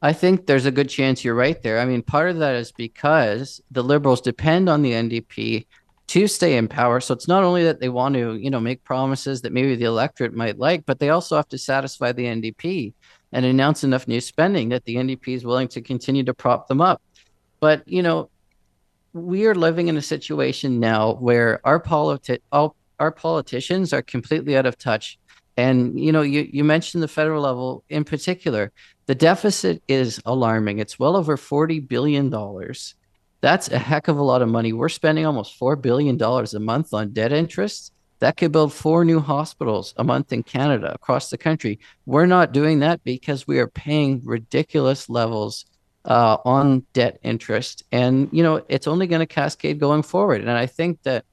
I 0.00 0.12
think 0.12 0.46
there's 0.46 0.66
a 0.66 0.70
good 0.70 0.88
chance 0.88 1.24
you're 1.24 1.34
right 1.34 1.60
there. 1.62 1.80
I 1.80 1.84
mean, 1.84 2.02
part 2.02 2.30
of 2.30 2.38
that 2.38 2.54
is 2.54 2.70
because 2.70 3.60
the 3.70 3.82
liberals 3.82 4.20
depend 4.20 4.68
on 4.68 4.82
the 4.82 4.92
NDP 4.92 5.66
to 6.08 6.26
stay 6.26 6.56
in 6.56 6.68
power. 6.68 7.00
So 7.00 7.14
it's 7.14 7.28
not 7.28 7.42
only 7.42 7.64
that 7.64 7.80
they 7.80 7.88
want 7.88 8.14
to, 8.14 8.36
you 8.36 8.48
know, 8.50 8.60
make 8.60 8.84
promises 8.84 9.42
that 9.42 9.52
maybe 9.52 9.74
the 9.74 9.84
electorate 9.84 10.34
might 10.34 10.58
like, 10.58 10.86
but 10.86 11.00
they 11.00 11.10
also 11.10 11.36
have 11.36 11.48
to 11.48 11.58
satisfy 11.58 12.12
the 12.12 12.24
NDP 12.24 12.94
and 13.32 13.44
announce 13.44 13.84
enough 13.84 14.08
new 14.08 14.20
spending 14.20 14.70
that 14.70 14.84
the 14.84 14.96
NDP 14.96 15.34
is 15.34 15.44
willing 15.44 15.68
to 15.68 15.82
continue 15.82 16.24
to 16.24 16.32
prop 16.32 16.68
them 16.68 16.80
up. 16.80 17.02
But, 17.60 17.86
you 17.86 18.02
know, 18.02 18.30
we 19.12 19.46
are 19.46 19.54
living 19.54 19.88
in 19.88 19.96
a 19.96 20.02
situation 20.02 20.80
now 20.80 21.14
where 21.14 21.60
our 21.66 21.80
politi- 21.80 22.40
all, 22.52 22.76
our 22.98 23.10
politicians 23.10 23.92
are 23.92 24.02
completely 24.02 24.56
out 24.56 24.66
of 24.66 24.78
touch. 24.78 25.18
And 25.56 25.98
you 25.98 26.12
know, 26.12 26.22
you, 26.22 26.48
you 26.52 26.62
mentioned 26.62 27.02
the 27.02 27.08
federal 27.08 27.42
level 27.42 27.84
in 27.88 28.04
particular. 28.04 28.72
The 29.08 29.14
deficit 29.14 29.82
is 29.88 30.20
alarming. 30.26 30.80
It's 30.80 30.98
well 30.98 31.16
over 31.16 31.38
$40 31.38 31.88
billion. 31.88 32.28
That's 33.40 33.70
a 33.70 33.78
heck 33.78 34.08
of 34.08 34.18
a 34.18 34.22
lot 34.22 34.42
of 34.42 34.50
money. 34.50 34.74
We're 34.74 34.90
spending 34.90 35.24
almost 35.24 35.58
$4 35.58 35.80
billion 35.80 36.22
a 36.22 36.60
month 36.60 36.92
on 36.92 37.14
debt 37.14 37.32
interest. 37.32 37.94
That 38.18 38.36
could 38.36 38.52
build 38.52 38.70
four 38.70 39.06
new 39.06 39.18
hospitals 39.18 39.94
a 39.96 40.04
month 40.04 40.34
in 40.34 40.42
Canada 40.42 40.92
across 40.92 41.30
the 41.30 41.38
country. 41.38 41.78
We're 42.04 42.26
not 42.26 42.52
doing 42.52 42.80
that 42.80 43.02
because 43.02 43.46
we 43.46 43.58
are 43.60 43.68
paying 43.68 44.20
ridiculous 44.26 45.08
levels 45.08 45.64
uh, 46.04 46.36
on 46.44 46.84
debt 46.92 47.18
interest. 47.22 47.84
And, 47.90 48.28
you 48.30 48.42
know, 48.42 48.62
it's 48.68 48.86
only 48.86 49.06
going 49.06 49.20
to 49.20 49.26
cascade 49.26 49.80
going 49.80 50.02
forward. 50.02 50.42
And 50.42 50.50
I 50.50 50.66
think 50.66 51.02
that 51.04 51.24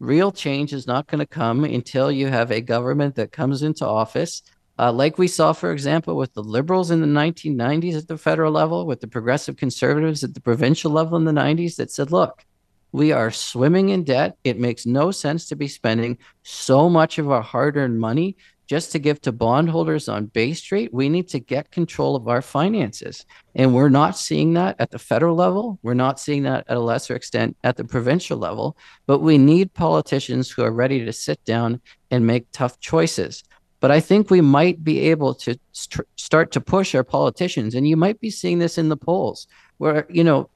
real 0.00 0.32
change 0.32 0.74
is 0.74 0.86
not 0.86 1.06
going 1.06 1.20
to 1.20 1.26
come 1.26 1.64
until 1.64 2.12
you 2.12 2.26
have 2.26 2.50
a 2.50 2.60
government 2.60 3.14
that 3.14 3.32
comes 3.32 3.62
into 3.62 3.86
office 3.86 4.42
uh, 4.78 4.92
like 4.92 5.18
we 5.18 5.28
saw, 5.28 5.52
for 5.52 5.72
example, 5.72 6.16
with 6.16 6.32
the 6.34 6.42
liberals 6.42 6.90
in 6.90 7.00
the 7.00 7.06
1990s 7.06 7.96
at 7.96 8.08
the 8.08 8.16
federal 8.16 8.52
level, 8.52 8.86
with 8.86 9.00
the 9.00 9.06
progressive 9.06 9.56
conservatives 9.56 10.24
at 10.24 10.34
the 10.34 10.40
provincial 10.40 10.90
level 10.90 11.16
in 11.16 11.24
the 11.24 11.32
90s, 11.32 11.76
that 11.76 11.90
said, 11.90 12.10
look, 12.10 12.44
we 12.92 13.12
are 13.12 13.30
swimming 13.30 13.88
in 13.88 14.04
debt. 14.04 14.36
It 14.44 14.58
makes 14.58 14.84
no 14.86 15.10
sense 15.10 15.48
to 15.48 15.56
be 15.56 15.68
spending 15.68 16.18
so 16.42 16.88
much 16.88 17.18
of 17.18 17.30
our 17.30 17.42
hard 17.42 17.76
earned 17.76 17.98
money 17.98 18.36
just 18.66 18.92
to 18.92 18.98
give 18.98 19.20
to 19.20 19.32
bondholders 19.32 20.08
on 20.08 20.26
Bay 20.26 20.54
Street. 20.54 20.94
We 20.94 21.08
need 21.08 21.28
to 21.28 21.38
get 21.38 21.70
control 21.70 22.16
of 22.16 22.28
our 22.28 22.40
finances. 22.40 23.26
And 23.54 23.74
we're 23.74 23.88
not 23.88 24.16
seeing 24.16 24.54
that 24.54 24.76
at 24.78 24.90
the 24.90 24.98
federal 24.98 25.34
level. 25.36 25.78
We're 25.82 25.94
not 25.94 26.20
seeing 26.20 26.44
that 26.44 26.64
at 26.68 26.76
a 26.76 26.80
lesser 26.80 27.14
extent 27.14 27.56
at 27.64 27.76
the 27.76 27.84
provincial 27.84 28.38
level. 28.38 28.76
But 29.06 29.18
we 29.18 29.36
need 29.36 29.74
politicians 29.74 30.50
who 30.50 30.62
are 30.62 30.72
ready 30.72 31.04
to 31.04 31.12
sit 31.12 31.44
down 31.44 31.80
and 32.10 32.26
make 32.26 32.46
tough 32.52 32.78
choices. 32.80 33.42
But 33.82 33.90
I 33.90 33.98
think 33.98 34.30
we 34.30 34.40
might 34.40 34.84
be 34.84 35.10
able 35.10 35.34
to 35.34 35.58
st- 35.72 36.06
start 36.14 36.52
to 36.52 36.60
push 36.60 36.94
our 36.94 37.02
politicians. 37.02 37.74
And 37.74 37.86
you 37.86 37.96
might 37.96 38.20
be 38.20 38.30
seeing 38.30 38.60
this 38.60 38.78
in 38.78 38.88
the 38.88 38.96
polls 38.96 39.48
where, 39.78 40.06
you 40.08 40.22
know, 40.22 40.48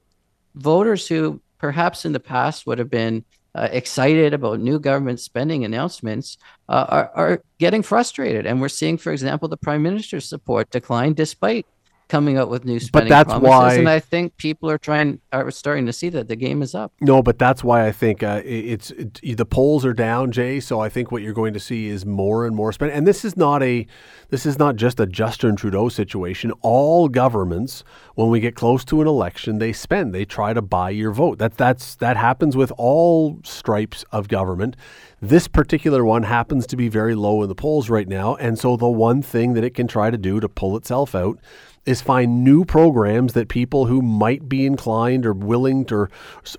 voters 0.55 1.05
who 1.09 1.41
perhaps 1.57 2.05
in 2.05 2.13
the 2.13 2.21
past 2.21 2.65
would 2.65 2.79
have 2.79 2.89
been 2.89 3.25
uh, 3.53 3.67
excited 3.69 4.33
about 4.33 4.61
new 4.61 4.79
government 4.79 5.19
spending 5.19 5.65
announcements 5.65 6.37
uh, 6.69 6.85
are, 6.87 7.11
are 7.15 7.41
getting 7.57 7.83
frustrated. 7.83 8.45
And 8.45 8.61
we're 8.61 8.69
seeing, 8.69 8.97
for 8.97 9.11
example, 9.11 9.49
the 9.49 9.57
prime 9.57 9.83
minister's 9.83 10.23
support 10.23 10.69
decline 10.69 11.13
despite 11.13 11.65
coming 12.07 12.37
up 12.37 12.49
with 12.49 12.65
new 12.65 12.79
spending 12.79 13.09
but 13.09 13.15
that's 13.15 13.29
promises. 13.29 13.49
why 13.49 13.73
and 13.75 13.89
I 13.89 13.99
think 13.99 14.37
people 14.37 14.69
are 14.69 14.77
trying 14.77 15.19
are 15.31 15.51
starting 15.51 15.85
to 15.87 15.93
see 15.93 16.09
that 16.09 16.27
the 16.27 16.35
game 16.35 16.61
is 16.61 16.73
up. 16.73 16.93
No, 17.01 17.21
but 17.21 17.37
that's 17.37 17.63
why 17.63 17.85
I 17.85 17.91
think 17.91 18.23
uh, 18.23 18.41
it's 18.45 18.91
it, 18.91 19.37
the 19.37 19.45
polls 19.45 19.85
are 19.85 19.93
down, 19.93 20.31
Jay. 20.31 20.59
So 20.59 20.79
I 20.79 20.89
think 20.89 21.11
what 21.11 21.21
you're 21.21 21.33
going 21.33 21.53
to 21.53 21.59
see 21.59 21.87
is 21.87 22.05
more 22.05 22.45
and 22.45 22.55
more 22.55 22.71
spending. 22.71 22.97
And 22.97 23.05
this 23.05 23.25
is 23.25 23.35
not 23.35 23.61
a 23.61 23.85
this 24.29 24.45
is 24.45 24.57
not 24.57 24.75
just 24.75 24.99
a 24.99 25.05
Justin 25.05 25.55
Trudeau 25.55 25.89
situation. 25.89 26.51
All 26.61 27.09
governments, 27.09 27.83
when 28.15 28.29
we 28.29 28.39
get 28.39 28.55
close 28.55 28.83
to 28.85 29.01
an 29.01 29.07
election, 29.07 29.59
they 29.59 29.73
spend. 29.73 30.13
They 30.13 30.25
try 30.25 30.53
to 30.53 30.61
buy 30.61 30.91
your 30.91 31.11
vote. 31.11 31.37
That 31.39 31.57
that's 31.57 31.95
that 31.95 32.17
happens 32.17 32.55
with 32.55 32.71
all 32.77 33.39
stripes 33.43 34.03
of 34.11 34.27
government. 34.27 34.75
This 35.19 35.47
particular 35.47 36.05
one 36.05 36.23
happens 36.23 36.67
to 36.67 36.77
be 36.77 36.89
very 36.89 37.15
low 37.15 37.41
in 37.41 37.49
the 37.49 37.55
polls 37.55 37.89
right 37.89 38.07
now, 38.07 38.35
and 38.35 38.59
so 38.59 38.77
the 38.77 38.87
one 38.87 39.21
thing 39.21 39.53
that 39.53 39.63
it 39.63 39.73
can 39.73 39.87
try 39.87 40.11
to 40.11 40.17
do 40.17 40.39
to 40.39 40.47
pull 40.47 40.77
itself 40.77 41.15
out 41.15 41.39
is 41.87 42.01
find 42.01 42.43
new 42.43 42.65
programs 42.65 43.31
that 43.31 43.47
people 43.47 43.85
who 43.85 44.01
might 44.01 44.49
be 44.49 44.65
inclined 44.65 45.25
or 45.25 45.33
willing 45.33 45.85
to 45.85 45.95
or, 45.95 46.09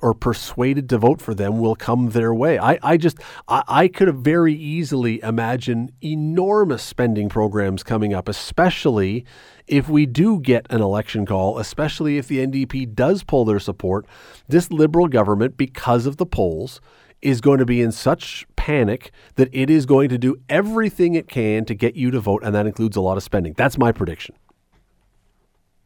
or 0.01 0.15
persuaded 0.15 0.89
to 0.89 0.97
vote 0.97 1.21
for 1.21 1.35
them 1.35 1.59
will 1.59 1.77
come 1.77 2.09
their 2.11 2.33
way. 2.33 2.59
I, 2.59 2.79
I 2.83 2.97
just 2.97 3.19
I, 3.47 3.63
I 3.69 3.89
could 3.89 4.13
very 4.17 4.55
easily 4.55 5.23
imagine 5.23 5.93
enormous 6.03 6.83
spending 6.83 7.29
programs 7.29 7.83
coming 7.83 8.15
up, 8.15 8.27
especially 8.27 9.27
if 9.67 9.87
we 9.87 10.07
do 10.07 10.41
get 10.41 10.67
an 10.71 10.81
election 10.81 11.27
call, 11.27 11.59
especially 11.59 12.17
if 12.17 12.27
the 12.27 12.39
NDP 12.39 12.95
does 12.95 13.23
pull 13.23 13.45
their 13.45 13.61
support. 13.61 14.07
This 14.49 14.71
liberal 14.71 15.09
government, 15.09 15.59
because 15.59 16.07
of 16.07 16.17
the 16.17 16.25
polls, 16.25 16.81
is 17.21 17.43
going 17.43 17.59
to 17.59 17.67
be 17.67 17.83
in 17.83 17.93
such 17.93 18.47
panic 18.57 19.11
that 19.35 19.51
it 19.53 19.69
is 19.69 19.85
going 19.85 20.09
to 20.09 20.17
do 20.17 20.37
everything 20.49 21.15
it 21.15 21.29
can 21.29 21.67
to 21.67 21.75
get 21.75 21.97
you 21.97 22.11
to 22.13 22.21
vote, 22.21 22.43
and 22.43 22.55
that 22.55 22.67
includes 22.67 22.97
a 22.97 23.03
lot 23.03 23.19
of 23.19 23.23
spending. 23.23 23.53
That's 23.59 23.77
my 23.77 23.93
prediction. 23.93 24.35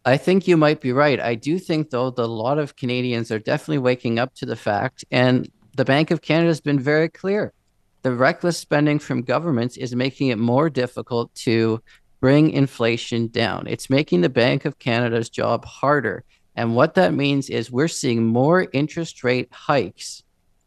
I 0.04 0.16
think 0.16 0.48
you 0.48 0.56
might 0.56 0.80
be 0.80 0.92
right. 0.92 1.20
I 1.20 1.36
do 1.36 1.58
think, 1.58 1.90
though, 1.90 2.10
that 2.10 2.22
a 2.22 2.26
lot 2.26 2.58
of 2.58 2.76
Canadians 2.76 3.30
are 3.30 3.38
definitely 3.38 3.78
waking 3.78 4.18
up 4.18 4.34
to 4.36 4.46
the 4.46 4.56
fact, 4.56 5.04
and 5.10 5.48
the 5.76 5.84
Bank 5.84 6.10
of 6.10 6.22
Canada 6.22 6.48
has 6.48 6.60
been 6.60 6.80
very 6.80 7.08
clear. 7.08 7.52
The 8.02 8.12
reckless 8.12 8.58
spending 8.58 8.98
from 8.98 9.22
governments 9.22 9.76
is 9.76 9.94
making 9.94 10.28
it 10.28 10.38
more 10.38 10.68
difficult 10.68 11.32
to 11.36 11.80
bring 12.20 12.50
inflation 12.50 13.28
down. 13.28 13.66
It's 13.68 13.88
making 13.88 14.22
the 14.22 14.28
Bank 14.28 14.64
of 14.64 14.78
Canada's 14.78 15.30
job 15.30 15.64
harder. 15.64 16.24
And 16.56 16.74
what 16.74 16.94
that 16.94 17.14
means 17.14 17.48
is 17.48 17.70
we're 17.70 17.88
seeing 17.88 18.26
more 18.26 18.66
interest 18.72 19.22
rate 19.22 19.48
hikes 19.52 20.22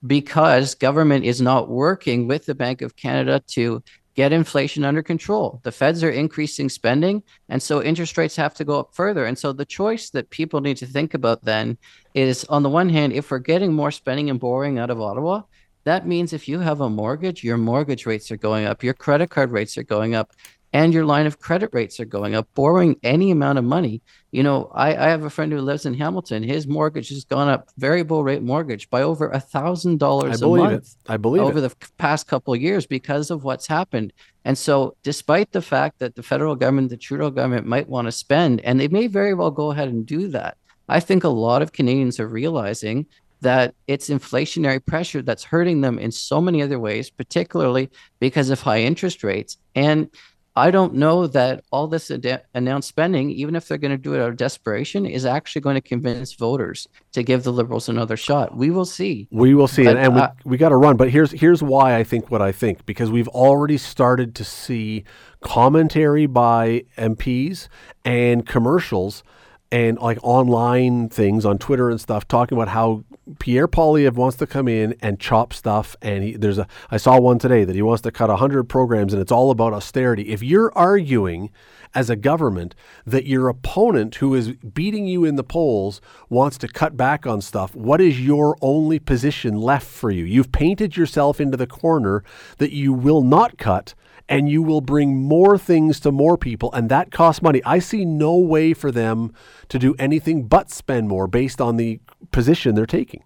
because 0.06 0.76
government 0.76 1.26
is 1.26 1.42
not 1.42 1.70
working 1.70 2.28
with 2.28 2.46
the 2.46 2.56
Bank 2.56 2.82
of 2.82 2.96
Canada 2.96 3.42
to 3.48 3.84
get 4.16 4.32
inflation 4.32 4.86
under 4.86 5.04
control. 5.04 5.60
The 5.64 5.72
feds 5.72 6.04
are 6.04 6.10
increasing 6.10 6.70
spending, 6.70 7.22
and 7.50 7.62
so 7.62 7.84
interest 7.84 8.18
rates 8.18 8.36
have 8.38 8.54
to 8.56 8.64
go 8.64 8.80
up 8.80 8.96
further. 8.96 9.26
And 9.26 9.38
so 9.38 9.52
the 9.52 9.66
choice 9.66 10.10
that 10.12 10.30
people 10.30 10.62
need 10.62 10.78
to 10.78 10.86
think 10.86 11.14
about 11.14 11.44
then 11.44 11.78
is 12.14 12.46
on 12.46 12.64
the 12.64 12.70
one 12.70 12.90
hand, 12.90 13.14
if 13.14 13.30
we're 13.30 13.40
getting 13.40 13.74
more 13.74 13.92
spending 13.92 14.30
and 14.30 14.40
borrowing 14.40 14.80
out 14.80 14.90
of 14.90 15.02
Ottawa, 15.02 15.42
that 15.84 16.08
means 16.08 16.34
if 16.34 16.48
you 16.48 16.60
have 16.60 16.82
a 16.82 16.90
mortgage, 16.90 17.44
your 17.44 17.58
mortgage 17.58 18.06
rates 18.06 18.32
are 18.32 18.38
going 18.38 18.66
up, 18.66 18.84
your 18.84 18.96
credit 18.96 19.30
card 19.30 19.52
rates 19.52 19.78
are 19.78 19.84
going 19.84 20.16
up, 20.16 20.32
and 20.76 20.94
your 20.94 21.06
line 21.06 21.26
of 21.26 21.40
credit 21.40 21.70
rates 21.72 22.02
are 22.02 22.06
going 22.06 22.36
up. 22.36 22.50
Borrowing 22.54 22.98
any 23.02 23.32
amount 23.32 23.58
of 23.58 23.64
money, 23.64 24.02
you 24.32 24.44
know, 24.44 24.70
I, 24.76 24.90
I 24.90 25.08
have 25.08 25.24
a 25.24 25.30
friend 25.30 25.50
who 25.50 25.62
lives 25.62 25.86
in 25.86 25.94
Hamilton. 25.94 26.44
His 26.44 26.68
mortgage 26.68 27.08
has 27.10 27.24
gone 27.24 27.48
up, 27.48 27.70
variable 27.78 28.26
rate 28.26 28.44
mortgage, 28.44 28.90
by 28.90 29.02
over 29.02 29.30
a 29.30 29.40
thousand 29.40 30.00
dollars 30.00 30.42
a 30.42 30.48
month. 30.48 30.84
It. 30.84 31.10
I 31.10 31.16
believe 31.16 31.44
over 31.44 31.60
it. 31.60 31.62
the 31.62 31.76
past 31.98 32.28
couple 32.28 32.54
of 32.54 32.62
years 32.62 32.86
because 32.86 33.32
of 33.32 33.46
what's 33.46 33.66
happened. 33.66 34.12
And 34.44 34.58
so, 34.58 34.98
despite 35.02 35.54
the 35.54 35.62
fact 35.62 36.00
that 36.00 36.16
the 36.16 36.24
federal 36.24 36.58
government, 36.58 36.90
the 36.90 36.98
Trudeau 36.98 37.30
government, 37.30 37.66
might 37.66 37.88
want 37.88 38.08
to 38.08 38.12
spend, 38.12 38.60
and 38.60 38.78
they 38.78 38.90
may 38.90 39.08
very 39.08 39.34
well 39.34 39.52
go 39.52 39.72
ahead 39.72 39.88
and 39.88 40.06
do 40.06 40.28
that, 40.28 40.58
I 40.90 41.00
think 41.00 41.24
a 41.24 41.30
lot 41.30 41.62
of 41.62 41.72
Canadians 41.72 42.20
are 42.20 42.28
realizing 42.28 43.06
that 43.40 43.76
it's 43.88 44.10
inflationary 44.10 44.86
pressure 44.86 45.22
that's 45.22 45.44
hurting 45.46 45.80
them 45.80 46.00
in 46.00 46.12
so 46.12 46.42
many 46.42 46.62
other 46.62 46.80
ways, 46.80 47.10
particularly 47.10 47.90
because 48.20 48.50
of 48.50 48.60
high 48.60 48.82
interest 48.82 49.24
rates. 49.24 49.58
And 49.74 50.10
I 50.58 50.72
don't 50.72 50.94
know 50.94 51.28
that 51.28 51.66
all 51.72 51.88
this 51.88 52.10
ad- 52.10 52.44
announced 52.54 52.88
spending, 52.88 53.30
even 53.30 53.56
if 53.56 53.68
they're 53.68 53.78
going 53.78 53.92
to 53.92 53.98
do 53.98 54.14
it 54.14 54.22
out 54.22 54.30
of 54.30 54.38
desperation, 54.38 55.06
is 55.06 55.26
actually 55.26 55.62
going 55.62 55.76
to 55.76 55.82
convince 55.82 56.34
voters 56.34 56.88
to 57.12 57.24
give 57.24 57.44
the 57.44 57.52
Liberals 57.52 57.90
another 57.90 58.16
shot. 58.16 58.56
We 58.56 58.70
will 58.70 58.86
see. 58.86 59.28
We 59.32 59.54
will 59.54 59.68
see, 59.68 59.84
But, 59.84 59.98
and, 59.98 60.14
and 60.14 60.18
uh, 60.18 60.32
we 60.46 60.52
we 60.52 60.58
got 60.58 60.70
to 60.70 60.78
run. 60.78 60.96
But 60.96 61.10
here's 61.10 61.32
here's 61.32 61.62
why 61.62 61.96
I 61.98 62.04
think 62.04 62.32
what 62.32 62.42
I 62.42 62.54
think 62.54 62.86
because 62.86 63.12
we've 63.12 63.28
already 63.30 63.78
started 63.78 64.34
to 64.36 64.46
see 64.46 65.04
commentary 65.42 66.26
by 66.26 66.86
MPs 66.98 67.68
and 68.06 68.46
commercials 68.46 69.24
and 69.72 69.98
like 70.00 70.20
online 70.22 71.10
things 71.10 71.46
on 71.46 71.58
Twitter 71.58 71.90
and 71.90 72.00
stuff 72.00 72.28
talking 72.28 72.58
about 72.58 72.70
how 72.70 73.04
Pierre 73.40 73.68
Poilievre 73.68 74.14
wants 74.14 74.38
to 74.38 74.48
come 74.48 74.68
in 74.68 74.96
and 75.02 75.20
chop 75.20 75.54
stuff 75.54 75.96
and 76.02 76.24
he, 76.24 76.38
there's 76.38 76.58
a 76.58 76.68
I 76.92 76.98
saw 76.98 77.20
one 77.20 77.40
today 77.40 77.66
that 77.66 77.76
he 77.76 77.82
wants 77.82 78.02
to 78.04 78.12
cut 78.12 78.30
100 78.30 78.66
programs 78.66 79.14
and 79.14 79.22
it's 79.22 79.32
all 79.32 79.52
about 79.52 79.74
austerity. 79.74 80.30
If 80.30 80.44
you're 80.44 80.72
arguing 80.78 81.52
as 81.96 82.10
a 82.10 82.16
government 82.16 82.76
that 83.06 83.26
your 83.26 83.48
opponent 83.48 84.16
who 84.16 84.36
is 84.36 84.52
beating 84.52 85.08
you 85.08 85.24
in 85.24 85.36
the 85.36 85.44
polls 85.44 86.02
wants 86.30 86.58
to 86.60 86.68
cut 86.68 86.96
back 86.96 87.26
on 87.26 87.42
stuff, 87.42 87.74
what 87.74 88.02
is 88.02 88.20
your 88.20 88.58
only 88.62 89.00
position 89.00 89.56
left 89.60 89.88
for 89.88 90.12
you? 90.12 90.26
You've 90.26 90.52
painted 90.52 90.98
yourself 90.98 91.40
into 91.40 91.58
the 91.58 91.68
corner 91.68 92.24
that 92.58 92.74
you 92.74 92.94
will 92.94 93.24
not 93.24 93.58
cut 93.58 93.96
and 94.28 94.50
you 94.50 94.64
will 94.64 94.82
bring 94.82 95.16
more 95.16 95.58
things 95.58 96.00
to 96.02 96.12
more 96.12 96.38
people, 96.38 96.72
and 96.74 96.90
that 96.90 97.12
costs 97.12 97.42
money. 97.42 97.62
I 97.66 97.80
see 97.80 98.06
no 98.06 98.36
way 98.38 98.74
for 98.74 98.92
them 98.92 99.34
to 99.70 99.80
do 99.80 99.96
anything 100.00 100.48
but 100.48 100.72
spend 100.72 101.08
more 101.08 101.28
based 101.28 101.62
on 101.62 101.78
the 101.78 102.00
position 102.32 102.76
they're 102.76 102.86
taking. 102.86 103.24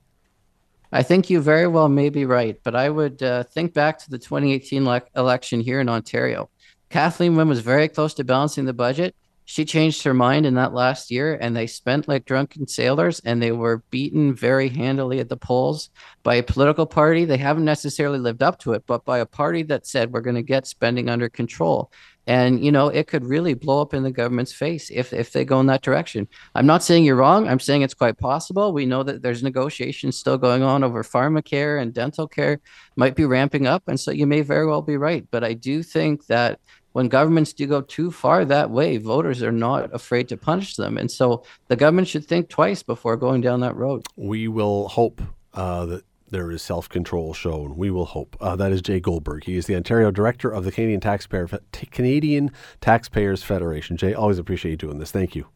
I 0.92 1.04
think 1.04 1.30
you 1.30 1.40
very 1.40 1.68
well 1.68 1.88
may 1.88 2.10
be 2.10 2.26
right, 2.26 2.60
but 2.64 2.76
I 2.76 2.90
would 2.90 3.22
uh, 3.22 3.44
think 3.44 3.74
back 3.74 4.00
to 4.00 4.10
the 4.10 4.18
2018 4.18 4.86
le- 4.86 5.04
election 5.16 5.62
here 5.62 5.80
in 5.80 5.88
Ontario. 5.88 6.50
Kathleen 6.90 7.36
Wynne 7.36 7.48
was 7.48 7.60
very 7.60 7.88
close 7.88 8.16
to 8.16 8.24
balancing 8.24 8.66
the 8.66 8.74
budget. 8.74 9.16
She 9.50 9.66
changed 9.66 10.04
her 10.04 10.14
mind 10.14 10.46
in 10.46 10.54
that 10.54 10.76
last 10.76 11.10
year, 11.10 11.36
and 11.42 11.58
they 11.58 11.66
spent 11.66 12.08
like 12.08 12.26
drunken 12.26 12.68
sailors, 12.68 13.20
and 13.26 13.42
they 13.42 13.52
were 13.52 13.82
beaten 13.90 14.36
very 14.36 14.70
handily 14.70 15.20
at 15.20 15.28
the 15.28 15.38
polls 15.38 15.90
by 16.22 16.36
a 16.36 16.44
political 16.44 16.86
party. 16.86 17.26
They 17.26 17.38
haven't 17.38 17.66
necessarily 17.66 18.20
lived 18.20 18.44
up 18.44 18.60
to 18.60 18.74
it, 18.74 18.84
but 18.86 19.06
by 19.06 19.18
a 19.18 19.26
party 19.26 19.64
that 19.64 19.88
said 19.88 20.14
we're 20.14 20.22
going 20.22 20.36
to 20.36 20.44
get 20.44 20.68
spending 20.68 21.10
under 21.10 21.30
control. 21.30 21.92
And 22.28 22.64
you 22.64 22.72
know, 22.72 22.90
it 22.90 23.08
could 23.08 23.26
really 23.26 23.56
blow 23.56 23.82
up 23.82 23.96
in 23.96 24.04
the 24.04 24.12
government's 24.12 24.54
face 24.54 24.92
if 24.92 25.14
if 25.14 25.32
they 25.32 25.44
go 25.44 25.60
in 25.60 25.66
that 25.66 25.82
direction. 25.82 26.28
I'm 26.54 26.68
not 26.68 26.84
saying 26.84 27.04
you're 27.04 27.16
wrong. 27.16 27.48
I'm 27.48 27.60
saying 27.60 27.82
it's 27.82 27.96
quite 27.96 28.20
possible. 28.20 28.72
We 28.72 28.86
know 28.86 29.02
that 29.02 29.24
there's 29.24 29.42
negotiations 29.42 30.16
still 30.16 30.38
going 30.38 30.62
on 30.62 30.84
over 30.84 31.02
pharmacare 31.02 31.82
and 31.82 31.92
dental 31.92 32.28
care 32.28 32.60
might 32.96 33.16
be 33.16 33.26
ramping 33.26 33.66
up, 33.66 33.88
and 33.88 34.00
so 34.00 34.12
you 34.12 34.28
may 34.28 34.42
very 34.42 34.68
well 34.68 34.84
be 34.84 34.96
right. 34.96 35.26
But 35.32 35.44
I 35.44 35.54
do 35.54 35.82
think 35.82 36.28
that 36.28 36.60
when 36.94 37.08
governments 37.08 37.54
do 37.54 37.68
go 37.68 37.82
too 37.82 38.12
far 38.12 38.46
that 38.46 38.70
way, 38.70 38.98
voters 38.98 39.44
are 39.44 39.52
not 39.52 39.94
afraid 39.94 40.28
to 40.30 40.38
punish 40.38 40.76
them, 40.76 40.98
and 40.98 41.12
so 41.12 41.44
the 41.68 41.76
government 41.76 42.08
should 42.08 42.26
think 42.26 42.50
twice 42.50 42.84
before 42.84 43.18
going 43.18 43.42
down 43.42 43.60
that 43.62 43.76
road. 43.76 44.06
We 44.16 44.48
will 44.48 44.88
hope 44.88 45.22
uh, 45.54 45.86
that 45.86 46.04
there 46.32 46.52
is 46.52 46.62
self 46.62 46.90
control 46.90 47.34
shown. 47.34 47.76
We 47.78 47.92
will 47.92 48.06
hope. 48.06 48.38
Uh, 48.40 48.56
that 48.56 48.72
is 48.72 48.82
Jay 48.82 49.00
Goldberg. 49.00 49.46
He 49.46 49.58
is 49.58 49.66
the 49.66 49.76
Ontario 49.76 50.12
Director 50.12 50.50
of 50.50 50.64
the 50.64 50.72
Canadian 50.72 51.00
Taxpayer 51.00 51.48
T- 51.72 51.86
Canadian 51.88 52.52
Taxpayers 52.82 53.44
Federation. 53.44 53.98
Jay, 53.98 54.14
always 54.14 54.38
appreciate 54.38 54.72
you 54.72 54.78
doing 54.78 55.00
this. 55.00 55.12
Thank 55.12 55.36
you. 55.36 55.48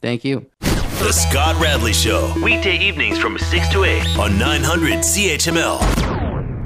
Thank 0.00 0.24
you. 0.24 0.46
The 0.60 1.12
Scott 1.12 1.60
Radley 1.60 1.92
Show. 1.92 2.32
Weekday 2.42 2.78
evenings 2.78 3.18
from 3.18 3.38
6 3.38 3.68
to 3.70 3.84
8 3.84 4.18
on 4.18 4.38
900 4.38 4.98
CHML. 4.98 6.09